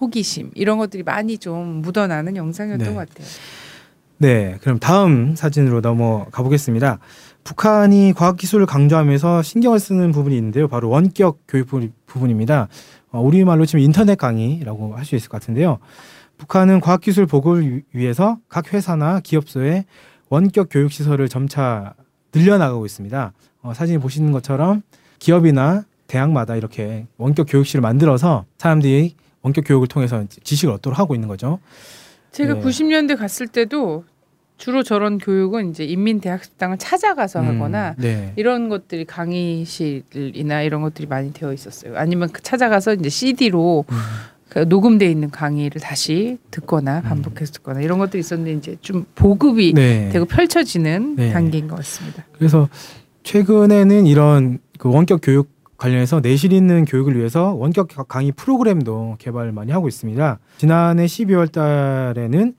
호기심 0.00 0.50
이런 0.54 0.78
것들이 0.78 1.02
많이 1.02 1.38
좀 1.38 1.80
묻어나는 1.80 2.36
영상이었던 2.36 2.86
네. 2.86 2.94
것 2.94 3.08
같아요. 3.08 3.26
네, 4.22 4.56
그럼 4.62 4.78
다음 4.78 5.34
사진으로 5.34 5.80
넘어가 5.80 6.44
보겠습니다. 6.44 7.00
북한이 7.42 8.12
과학기술을 8.12 8.66
강조하면서 8.66 9.42
신경을 9.42 9.80
쓰는 9.80 10.12
부분이 10.12 10.36
있는데요. 10.36 10.68
바로 10.68 10.88
원격 10.90 11.40
교육 11.48 11.66
부- 11.66 11.88
부분입니다. 12.06 12.68
어, 13.10 13.20
우리말로 13.20 13.66
치면 13.66 13.84
인터넷 13.84 14.14
강의라고 14.16 14.94
할 14.96 15.04
수 15.04 15.16
있을 15.16 15.28
것 15.28 15.40
같은데요. 15.40 15.78
북한은 16.38 16.78
과학기술 16.80 17.26
보급을 17.26 17.62
위- 17.78 17.82
위해서 17.92 18.38
각 18.48 18.72
회사나 18.72 19.18
기업소에 19.18 19.86
원격 20.28 20.68
교육 20.70 20.92
시설을 20.92 21.28
점차 21.28 21.94
늘려나가고 22.32 22.86
있습니다. 22.86 23.32
어, 23.62 23.74
사진 23.74 23.98
보시는 23.98 24.30
것처럼 24.30 24.82
기업이나 25.18 25.82
대학마다 26.06 26.54
이렇게 26.54 27.08
원격 27.18 27.46
교육실을 27.50 27.80
만들어서 27.80 28.44
사람들이 28.58 29.16
원격 29.42 29.64
교육을 29.66 29.88
통해서 29.88 30.24
지식을 30.44 30.72
얻도록 30.74 30.96
하고 30.96 31.16
있는 31.16 31.26
거죠. 31.26 31.58
제가 32.30 32.54
네. 32.54 32.60
90년대 32.62 33.18
갔을 33.18 33.46
때도 33.48 34.04
주로 34.62 34.84
저런 34.84 35.18
교육은 35.18 35.70
이제 35.70 35.82
인민대학습당을 35.84 36.78
찾아가서 36.78 37.40
음, 37.40 37.48
하거나 37.48 37.96
네. 37.98 38.32
이런 38.36 38.68
것들이 38.68 39.04
강의실이나 39.06 40.62
이런 40.62 40.82
것들이 40.82 41.08
많이 41.08 41.32
되어 41.32 41.52
있었어요. 41.52 41.96
아니면 41.96 42.28
그 42.32 42.40
찾아가서 42.42 42.94
이제 42.94 43.08
CD로 43.08 43.84
음. 43.90 43.96
그 44.48 44.60
녹음돼 44.60 45.10
있는 45.10 45.30
강의를 45.30 45.80
다시 45.80 46.38
듣거나 46.52 47.00
반복해서 47.00 47.54
듣거나 47.54 47.80
이런 47.80 47.98
것들이 47.98 48.20
있었는데 48.20 48.52
이제 48.52 48.76
좀 48.80 49.04
보급이 49.16 49.72
네. 49.74 50.10
되고 50.10 50.26
펼쳐지는 50.26 51.16
네. 51.16 51.32
단계인 51.32 51.66
것 51.66 51.74
같습니다. 51.78 52.24
그래서 52.30 52.68
최근에는 53.24 54.06
이런 54.06 54.60
그 54.78 54.88
원격 54.88 55.22
교육 55.24 55.50
관련해서 55.76 56.20
내실 56.20 56.52
있는 56.52 56.84
교육을 56.84 57.16
위해서 57.16 57.52
원격 57.54 57.88
강의 58.06 58.30
프로그램도 58.30 59.16
개발 59.18 59.50
많이 59.50 59.72
하고 59.72 59.88
있습니다. 59.88 60.38
지난해 60.58 61.06
12월 61.06 61.50
달에는 61.50 62.54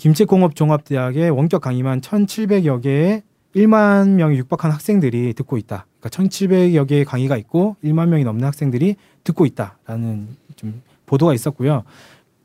김책공업종합대학의 0.00 1.28
원격 1.28 1.60
강의만 1.60 2.00
1,700여 2.00 2.82
개의 2.82 3.22
1만 3.54 4.10
명이 4.10 4.38
육박한 4.38 4.72
학생들이 4.72 5.34
듣고 5.34 5.58
있다. 5.58 5.86
그러니까 6.00 6.08
1,700여 6.08 6.88
개의 6.88 7.04
강의가 7.04 7.36
있고 7.36 7.76
1만 7.84 8.08
명이 8.08 8.24
넘는 8.24 8.46
학생들이 8.46 8.96
듣고 9.24 9.44
있다라는 9.44 10.28
좀 10.56 10.80
보도가 11.04 11.34
있었고요. 11.34 11.82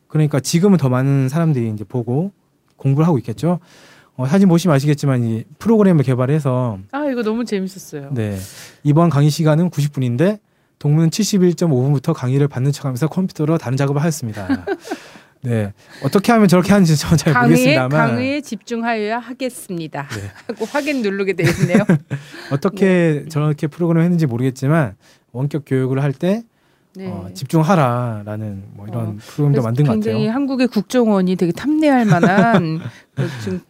그러니까 0.09 0.41
지금은 0.41 0.77
더 0.77 0.89
많은 0.89 1.29
사람들이 1.29 1.69
이제 1.69 1.85
보고 1.85 2.33
공부를 2.75 3.07
하고 3.07 3.17
있겠죠. 3.19 3.59
어, 4.17 4.27
사진 4.27 4.49
보시면 4.49 4.75
아시겠지만 4.75 5.23
이 5.23 5.43
프로그램을 5.57 6.03
개발해서 6.03 6.79
아 6.91 7.05
이거 7.05 7.23
너무 7.23 7.45
재밌었어요. 7.45 8.09
네 8.13 8.37
이번 8.83 9.09
강의 9.09 9.29
시간은 9.29 9.69
90분인데 9.69 10.39
동문은 10.79 11.09
71.5분부터 11.09 12.13
강의를 12.13 12.49
받는 12.49 12.73
척하면서 12.73 13.07
컴퓨터로 13.07 13.57
다른 13.57 13.77
작업을 13.77 14.01
하였습니다. 14.01 14.65
네 15.45 15.73
어떻게 16.03 16.31
하면 16.31 16.47
저렇게 16.47 16.73
하는지 16.73 16.97
저는 16.97 17.17
잘 17.17 17.33
강의에 17.33 17.47
모르겠습니다만 17.49 17.89
강의에 17.89 18.41
집중하여야 18.41 19.19
하겠습니다. 19.19 20.07
네. 20.09 20.31
하고 20.47 20.65
확인 20.65 21.01
누르게 21.01 21.33
되어 21.33 21.47
있네요. 21.61 21.85
어떻게 22.51 23.25
저렇게 23.29 23.67
프로그램을 23.67 24.03
했는지 24.03 24.25
모르겠지만 24.25 24.95
원격 25.31 25.63
교육을 25.65 26.01
할때 26.01 26.43
네. 26.95 27.07
어, 27.07 27.29
집중하라라는 27.33 28.63
뭐 28.73 28.87
이런 28.87 29.07
어, 29.07 29.15
프로그램도 29.19 29.61
만든 29.61 29.85
것 29.85 29.91
굉장히 29.93 30.25
같아요. 30.25 30.31
한국의 30.35 30.67
국정원이 30.67 31.35
되게 31.35 31.51
탐내할 31.51 32.05
만한 32.05 32.79
그 33.15 33.29
지금 33.43 33.61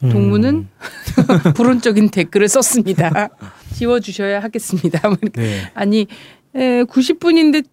동문은 0.00 0.54
음, 0.54 1.52
불온적인 1.54 2.10
댓글을 2.10 2.48
썼습니다. 2.48 3.28
지워주셔야 3.74 4.42
하겠습니다. 4.42 5.00
네. 5.34 5.70
아니 5.74 6.06
에, 6.54 6.84
90분인데 6.84 7.64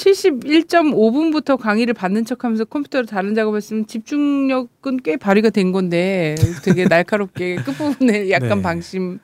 71.5분부터 0.00 1.58
강의를 1.58 1.94
받는 1.94 2.24
척하면서 2.24 2.64
컴퓨터로 2.66 3.06
다른 3.06 3.34
작업했으면 3.34 3.86
집중력은 3.86 4.98
꽤 5.04 5.16
발휘가 5.16 5.50
된 5.50 5.72
건데 5.72 6.36
되게 6.64 6.84
날카롭게 6.86 7.56
끝부분에 7.64 8.30
약간 8.30 8.58
네. 8.58 8.62
방심한 8.62 9.20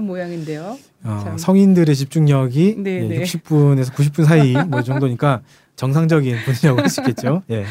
모양인데요. 0.00 0.78
어, 1.04 1.20
참. 1.24 1.38
성인들의 1.38 1.94
집중력이 1.94 2.76
네, 2.78 3.02
예, 3.04 3.08
네. 3.08 3.22
60분에서 3.22 3.92
90분 3.92 4.24
사이 4.24 4.52
뭐 4.68 4.82
정도니까 4.82 5.42
정상적인 5.76 6.36
분이라고 6.44 6.80
할 6.80 6.88
수 6.88 7.00
있겠죠. 7.00 7.42
예. 7.50 7.64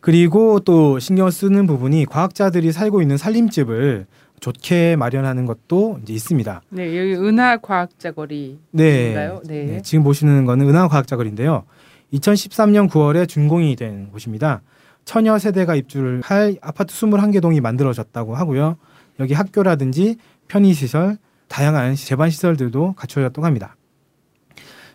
그리고 0.00 0.60
또 0.60 0.98
신경 0.98 1.30
쓰는 1.30 1.66
부분이 1.66 2.06
과학자들이 2.06 2.72
살고 2.72 3.02
있는 3.02 3.16
살림집을 3.16 4.06
좋게 4.40 4.96
마련하는 4.96 5.46
것도 5.46 6.00
이제 6.02 6.12
있습니다. 6.14 6.62
네 6.70 6.98
여기 6.98 7.14
은하 7.14 7.58
과학자 7.58 8.10
거리인가요? 8.10 8.62
네. 8.72 9.14
네. 9.44 9.64
네, 9.64 9.82
지금 9.82 10.02
보시는 10.02 10.44
거는 10.46 10.68
은하 10.68 10.88
과학자 10.88 11.16
거리인데요. 11.16 11.64
2013년 12.12 12.90
9월에 12.90 13.28
준공이 13.28 13.76
된 13.76 14.10
곳입니다. 14.10 14.62
처녀 15.04 15.38
세대가 15.38 15.74
입주를 15.74 16.20
할 16.24 16.56
아파트 16.60 16.94
21개 16.94 17.40
동이 17.40 17.60
만들어졌다고 17.60 18.34
하고요. 18.34 18.76
여기 19.20 19.34
학교라든지 19.34 20.16
편의시설, 20.48 21.18
다양한 21.48 21.94
재반 21.96 22.30
시설들도 22.30 22.94
갖춰졌다고 22.96 23.44
합니다. 23.44 23.76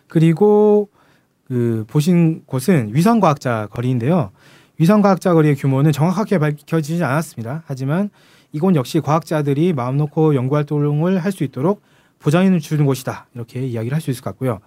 그리고 0.06 0.88
그 1.46 1.84
보신 1.88 2.42
곳은 2.46 2.94
위성과학자 2.94 3.68
거리인데요. 3.70 4.30
위성과학자 4.78 5.34
거리의 5.34 5.56
규모는 5.56 5.92
정확하게 5.92 6.38
밝혀지지 6.38 7.02
않았습니다. 7.02 7.64
하지만 7.66 8.10
이곳 8.52 8.74
역시 8.76 9.00
과학자들이 9.00 9.72
마음 9.72 9.96
놓고 9.96 10.34
연구 10.34 10.56
활동을 10.56 11.18
할 11.18 11.32
수 11.32 11.44
있도록 11.44 11.82
보장해 12.18 12.58
주는 12.58 12.86
곳이다. 12.86 13.28
이렇게 13.34 13.66
이야기를 13.66 13.94
할 13.94 14.00
수 14.00 14.10
있을 14.10 14.22
것 14.22 14.30
같고요. 14.30 14.60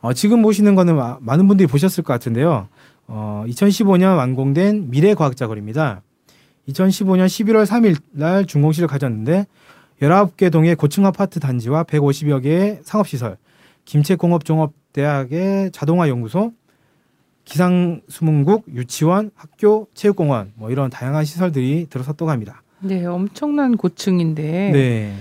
어, 0.00 0.12
지금 0.12 0.42
보시는 0.42 0.74
거는 0.74 0.96
마- 0.96 1.18
많은 1.20 1.46
분들이 1.48 1.66
보셨을 1.66 2.04
것 2.04 2.12
같은데요. 2.12 2.68
어, 3.08 3.44
2015년 3.46 4.16
완공된 4.16 4.90
미래과학자 4.90 5.46
거리입니다. 5.46 6.02
2015년 6.68 7.26
11월 7.26 7.64
3일 7.66 7.96
날 8.12 8.44
준공식을 8.44 8.86
가졌는데 8.88 9.46
19개 10.02 10.52
동의 10.52 10.76
고층 10.76 11.06
아파트 11.06 11.40
단지와 11.40 11.84
150여 11.84 12.42
개의 12.42 12.80
상업시설, 12.82 13.36
김책공업종합대학의 13.86 15.70
자동화 15.72 16.08
연구소, 16.08 16.52
기상수문국, 17.44 18.64
유치원, 18.74 19.30
학교, 19.34 19.88
체육공원 19.94 20.52
뭐 20.54 20.70
이런 20.70 20.90
다양한 20.90 21.24
시설들이 21.24 21.86
들어섰다고 21.88 22.30
합니다. 22.30 22.62
네, 22.80 23.04
엄청난 23.06 23.76
고층인데 23.76 24.42
네, 24.72 25.14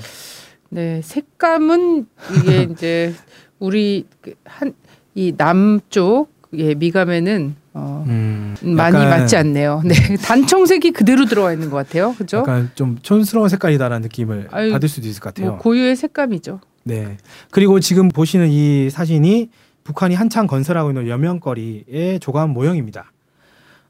네. 0.69 1.01
색감은 1.01 2.05
이게 2.35 2.63
이제 2.71 3.13
우리 3.59 4.05
그 4.21 4.33
한이 4.45 5.33
남쪽 5.37 6.27
예, 6.53 6.73
미감에는 6.75 7.55
어, 7.73 8.05
음, 8.07 8.55
많이 8.61 8.97
맞지 8.97 9.35
않네요. 9.35 9.83
네, 9.85 9.93
단청색이 10.17 10.91
그대로 10.91 11.25
들어와 11.25 11.53
있는 11.53 11.69
것 11.69 11.75
같아요. 11.77 12.15
그죠? 12.17 12.37
약간 12.37 12.71
좀 12.73 12.97
촌스러운 13.01 13.49
색깔이다라는 13.49 14.01
느낌을 14.03 14.47
아유, 14.51 14.71
받을 14.71 14.89
수도 14.89 15.07
있을 15.07 15.21
것 15.21 15.33
같아요. 15.33 15.51
뭐 15.51 15.57
고유의 15.59 15.95
색감이죠. 15.95 16.59
네. 16.83 17.17
그리고 17.51 17.79
지금 17.79 18.07
보시는 18.09 18.49
이 18.49 18.89
사진이 18.89 19.49
북한이 19.83 20.15
한창 20.15 20.47
건설하고 20.47 20.89
있는 20.89 21.07
여명거리의 21.07 22.19
조감 22.19 22.51
모형입니다. 22.51 23.11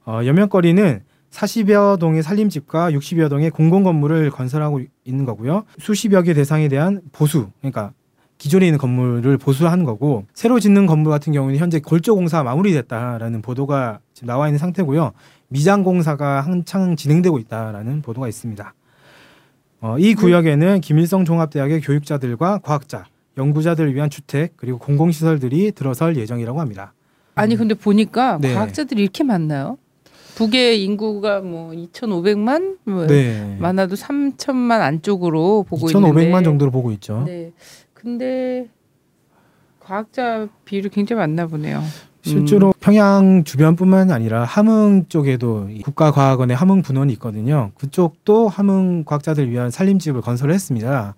어, 0.05 0.21
여명거리는 0.25 1.01
40여 1.31 1.99
동의 1.99 2.23
살림집과 2.23 2.91
60여 2.91 3.29
동의 3.29 3.49
공공건물을 3.51 4.31
건설하고 4.31 4.81
있는 5.05 5.25
거고요. 5.25 5.63
수십여 5.79 6.23
개 6.23 6.33
대상에 6.33 6.67
대한 6.67 7.01
보수, 7.11 7.49
그러니까 7.59 7.91
기존에 8.37 8.67
있는 8.67 8.77
건물을 8.77 9.37
보수한 9.37 9.83
거고 9.83 10.25
새로 10.33 10.59
짓는 10.59 10.85
건물 10.85 11.11
같은 11.11 11.33
경우는 11.33 11.57
현재 11.57 11.79
골조 11.79 12.15
공사 12.15 12.43
마무리됐다라는 12.43 13.41
보도가 13.41 13.99
지금 14.13 14.27
나와 14.27 14.47
있는 14.47 14.59
상태고요. 14.59 15.11
미장 15.49 15.83
공사가 15.83 16.41
한창 16.41 16.95
진행되고 16.95 17.39
있다라는 17.39 18.01
보도가 18.01 18.27
있습니다. 18.27 18.73
어, 19.81 19.97
이 19.99 20.13
구역에는 20.15 20.81
김일성 20.81 21.25
종합대학의 21.25 21.81
교육자들과 21.81 22.59
과학자, 22.59 23.05
연구자들을 23.37 23.93
위한 23.93 24.09
주택 24.09 24.53
그리고 24.57 24.79
공공시설들이 24.79 25.71
들어설 25.71 26.17
예정이라고 26.17 26.59
합니다. 26.59 26.93
아니 27.35 27.55
근데 27.55 27.75
보니까 27.75 28.39
네. 28.41 28.53
과학자들이 28.53 29.01
이렇게 29.01 29.23
많나요? 29.23 29.77
북의 30.35 30.83
인구가 30.83 31.41
뭐 31.41 31.71
2,500만 31.71 32.77
뭐 32.83 33.07
네. 33.07 33.57
많아도 33.59 33.95
3천만 33.95 34.81
안쪽으로 34.81 35.65
보고 35.67 35.89
있는데 35.89 36.29
2,500만 36.29 36.43
정도로 36.43 36.69
보고 36.69 36.91
있죠. 36.91 37.23
네. 37.25 37.51
근데 38.11 38.69
과학자 39.81 40.47
비율이 40.63 40.87
굉장히 40.87 41.19
많나 41.19 41.45
보네요. 41.45 41.83
실제로 42.21 42.73
평양 42.79 43.43
주변뿐만 43.43 44.11
아니라 44.11 44.45
함흥 44.45 45.07
쪽에도 45.09 45.67
이 45.69 45.81
국가과학원의 45.81 46.55
함흥 46.55 46.83
분원이 46.83 47.11
있거든요. 47.13 47.71
그쪽도 47.77 48.47
함흥 48.47 49.03
과학자들 49.03 49.51
위한 49.51 49.71
산림집을 49.71 50.21
건설했습니다. 50.21 51.15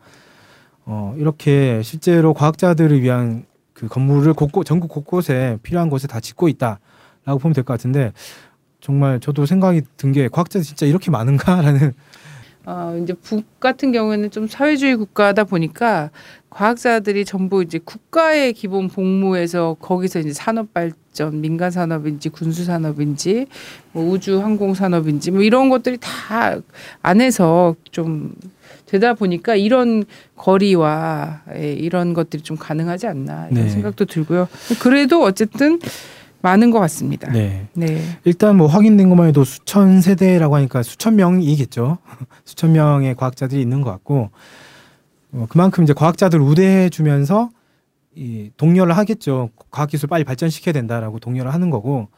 어, 0.85 1.13
이렇게 1.15 1.83
실제로 1.83 2.33
과학자들을 2.33 3.03
위한 3.03 3.45
그 3.73 3.87
건물을 3.87 4.33
곳곳 4.33 4.65
전국 4.65 4.87
곳곳에 4.89 5.59
필요한 5.61 5.91
곳에 5.91 6.07
다 6.07 6.19
짓고 6.19 6.47
있다라고 6.47 7.37
보면 7.39 7.53
될 7.53 7.63
것 7.63 7.73
같은데 7.73 8.13
정말 8.81 9.19
저도 9.19 9.45
생각이 9.45 9.83
든 9.95 10.11
게 10.11 10.27
과학자들 10.27 10.63
진짜 10.65 10.87
이렇게 10.87 11.11
많은가라는 11.11 11.93
어, 12.65 12.99
이제 13.01 13.13
북 13.13 13.59
같은 13.59 13.91
경우에는 13.91 14.29
좀 14.29 14.47
사회주의 14.47 14.95
국가다 14.95 15.45
보니까 15.45 16.11
과학자들이 16.49 17.25
전부 17.25 17.61
이제 17.61 17.79
국가의 17.83 18.53
기본 18.53 18.87
복무에서 18.87 19.75
거기서 19.79 20.19
이제 20.19 20.33
산업 20.33 20.73
발전, 20.73 21.41
민간 21.41 21.69
산업인지 21.69 22.29
군수 22.29 22.65
산업인지 22.65 23.47
뭐 23.91 24.09
우주 24.09 24.41
항공 24.41 24.73
산업인지 24.73 25.31
뭐 25.31 25.41
이런 25.41 25.69
것들이 25.69 25.97
다 25.99 26.57
안에서 27.01 27.75
좀 27.91 28.33
되다 28.87 29.13
보니까 29.13 29.55
이런 29.55 30.03
거리와 30.35 31.43
예, 31.55 31.73
이런 31.73 32.13
것들이 32.15 32.41
좀 32.41 32.57
가능하지 32.57 33.05
않나 33.05 33.47
이런 33.51 33.65
네. 33.65 33.69
생각도 33.69 34.05
들고요. 34.05 34.47
그래도 34.81 35.23
어쨌든 35.23 35.79
많은 36.41 36.71
것 36.71 36.79
같습니다. 36.79 37.31
네. 37.31 37.67
네. 37.73 38.01
일단 38.23 38.57
뭐 38.57 38.65
확인된 38.65 39.09
것만 39.09 39.27
해도 39.27 39.43
수천 39.43 40.01
세대라고 40.01 40.55
하니까 40.55 40.81
수천 40.81 41.15
명이겠죠. 41.15 41.99
수천 42.45 42.71
명의 42.71 43.13
과학자들이 43.15 43.61
있는 43.61 43.81
것 43.81 43.91
같고 43.91 44.31
어, 45.31 45.45
그만큼 45.49 45.83
이제 45.83 45.93
과학자들 45.93 46.39
우대해 46.39 46.89
주면서 46.89 47.49
이 48.15 48.51
독려를 48.57 48.97
하겠죠. 48.97 49.49
과학기술 49.69 50.09
빨리 50.09 50.23
발전시켜야 50.23 50.73
된다라고 50.73 51.19
독려를 51.19 51.53
하는 51.53 51.69
거고 51.69 52.09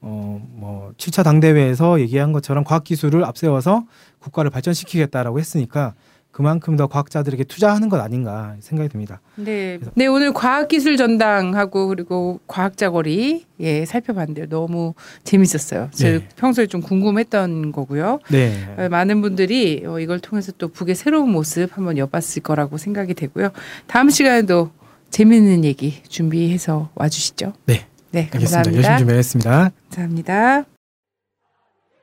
어뭐 0.00 0.92
7차 0.96 1.22
당대회에서 1.24 2.00
얘기한 2.00 2.32
것처럼 2.32 2.64
과학기술을 2.64 3.24
앞세워서 3.24 3.84
국가를 4.18 4.50
발전시키겠다라고 4.50 5.38
했으니까 5.38 5.94
그만큼 6.32 6.76
더 6.76 6.86
과학자들에게 6.86 7.44
투자하는 7.44 7.90
것 7.90 8.00
아닌가 8.00 8.56
생각이 8.60 8.88
듭니다. 8.88 9.20
네. 9.36 9.78
네, 9.94 10.06
오늘 10.06 10.32
과학기술 10.32 10.96
전당하고 10.96 11.88
그리고 11.88 12.40
과학자 12.46 12.90
거리 12.90 13.44
예, 13.60 13.84
살펴봤는데요. 13.84 14.48
너무 14.48 14.94
재밌었어요. 15.24 15.90
네. 15.98 16.26
평소에 16.36 16.66
좀 16.66 16.80
궁금했던 16.80 17.72
거고요. 17.72 18.18
네. 18.30 18.74
어, 18.78 18.88
많은 18.88 19.20
분들이 19.20 19.84
어, 19.86 20.00
이걸 20.00 20.20
통해서 20.20 20.52
또 20.56 20.68
북의 20.68 20.94
새로운 20.94 21.30
모습 21.30 21.76
한번 21.76 21.98
엿봤을 21.98 22.42
거라고 22.42 22.78
생각이 22.78 23.12
되고요. 23.12 23.50
다음 23.86 24.08
시간에도 24.08 24.70
재밌는 25.10 25.64
얘기 25.64 26.02
준비해서 26.08 26.88
와주시죠. 26.94 27.52
네. 27.66 27.86
네, 28.10 28.28
알겠습니다. 28.32 28.38
감사합니다. 28.38 28.76
열심히 28.76 28.98
준비했습니다. 28.98 29.70
감사합니다. 29.90 30.71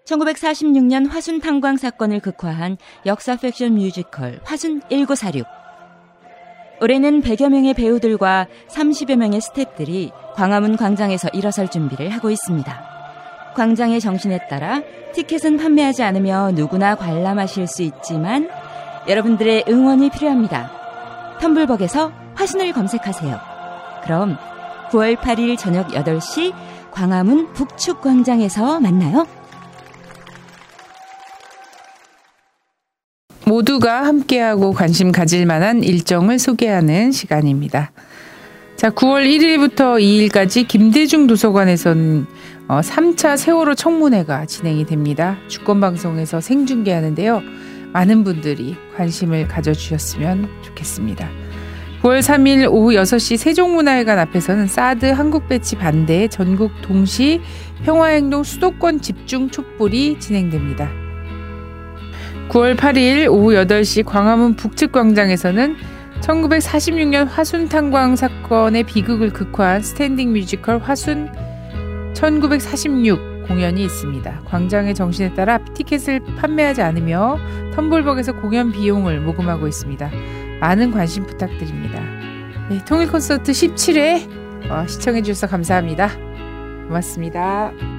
1946년 0.09 1.09
화순 1.09 1.39
탄광 1.39 1.77
사건을 1.77 2.19
극화한 2.19 2.77
역사 3.05 3.35
팩션 3.35 3.75
뮤지컬 3.75 4.39
화순 4.43 4.81
1946. 4.89 5.45
올해는 6.81 7.21
100여 7.21 7.49
명의 7.49 7.73
배우들과 7.73 8.47
30여 8.69 9.17
명의 9.17 9.41
스태프들이 9.41 10.11
광화문 10.35 10.77
광장에서 10.77 11.27
일어설 11.33 11.67
준비를 11.67 12.09
하고 12.09 12.31
있습니다. 12.31 12.83
광장의 13.55 13.99
정신에 13.99 14.47
따라 14.47 14.81
티켓은 15.13 15.57
판매하지 15.57 16.03
않으며 16.03 16.51
누구나 16.51 16.95
관람하실 16.95 17.67
수 17.67 17.83
있지만 17.83 18.49
여러분들의 19.07 19.65
응원이 19.67 20.09
필요합니다. 20.11 21.37
텀블벅에서 21.39 22.11
화순을 22.35 22.71
검색하세요. 22.73 23.39
그럼 24.03 24.37
9월 24.91 25.17
8일 25.17 25.57
저녁 25.57 25.89
8시 25.89 26.53
광화문 26.91 27.53
북축 27.53 28.01
광장에서 28.01 28.79
만나요. 28.79 29.38
모두가 33.49 34.05
함께하고 34.05 34.73
관심 34.73 35.11
가질 35.11 35.47
만한 35.47 35.83
일정을 35.83 36.37
소개하는 36.37 37.11
시간입니다. 37.11 37.91
자, 38.75 38.91
9월 38.91 39.25
1일부터 39.25 39.99
2일까지 39.99 40.67
김대중 40.67 41.25
도서관에서는 41.25 42.27
어, 42.67 42.79
3차 42.81 43.37
세월호 43.37 43.73
청문회가 43.73 44.45
진행이 44.45 44.85
됩니다. 44.85 45.35
주권방송에서 45.47 46.39
생중계하는데요. 46.39 47.41
많은 47.91 48.23
분들이 48.23 48.75
관심을 48.95 49.47
가져주셨으면 49.47 50.47
좋겠습니다. 50.61 51.27
9월 52.03 52.19
3일 52.19 52.71
오후 52.71 52.91
6시 52.91 53.35
세종문화회관 53.37 54.19
앞에서는 54.19 54.67
사드 54.67 55.07
한국 55.07 55.49
배치 55.49 55.75
반대 55.75 56.27
전국 56.27 56.71
동시 56.83 57.41
평화행동 57.83 58.43
수도권 58.43 59.01
집중 59.01 59.49
촛불이 59.49 60.19
진행됩니다. 60.19 61.08
9월 62.47 62.75
8일 62.77 63.27
오후 63.29 63.53
8시 63.53 64.05
광화문 64.05 64.55
북측 64.55 64.91
광장에서는 64.91 65.75
1946년 66.21 67.27
화순 67.27 67.69
탄광 67.69 68.15
사건의 68.15 68.83
비극을 68.83 69.31
극화한 69.31 69.81
스탠딩 69.81 70.33
뮤지컬 70.33 70.79
화순 70.79 71.31
1946 72.13 73.47
공연이 73.47 73.83
있습니다. 73.83 74.41
광장의 74.45 74.93
정신에 74.93 75.33
따라 75.33 75.57
티켓을 75.57 76.21
판매하지 76.37 76.81
않으며 76.81 77.39
텀블벅에서 77.75 78.39
공연 78.39 78.71
비용을 78.71 79.19
모금하고 79.21 79.67
있습니다. 79.67 80.11
많은 80.59 80.91
관심 80.91 81.25
부탁드립니다. 81.25 81.99
네, 82.69 82.79
통일 82.85 83.11
콘서트 83.11 83.51
17회 83.51 84.69
어, 84.69 84.85
시청해 84.87 85.23
주셔서 85.23 85.47
감사합니다. 85.47 86.09
고맙습니다. 86.87 87.98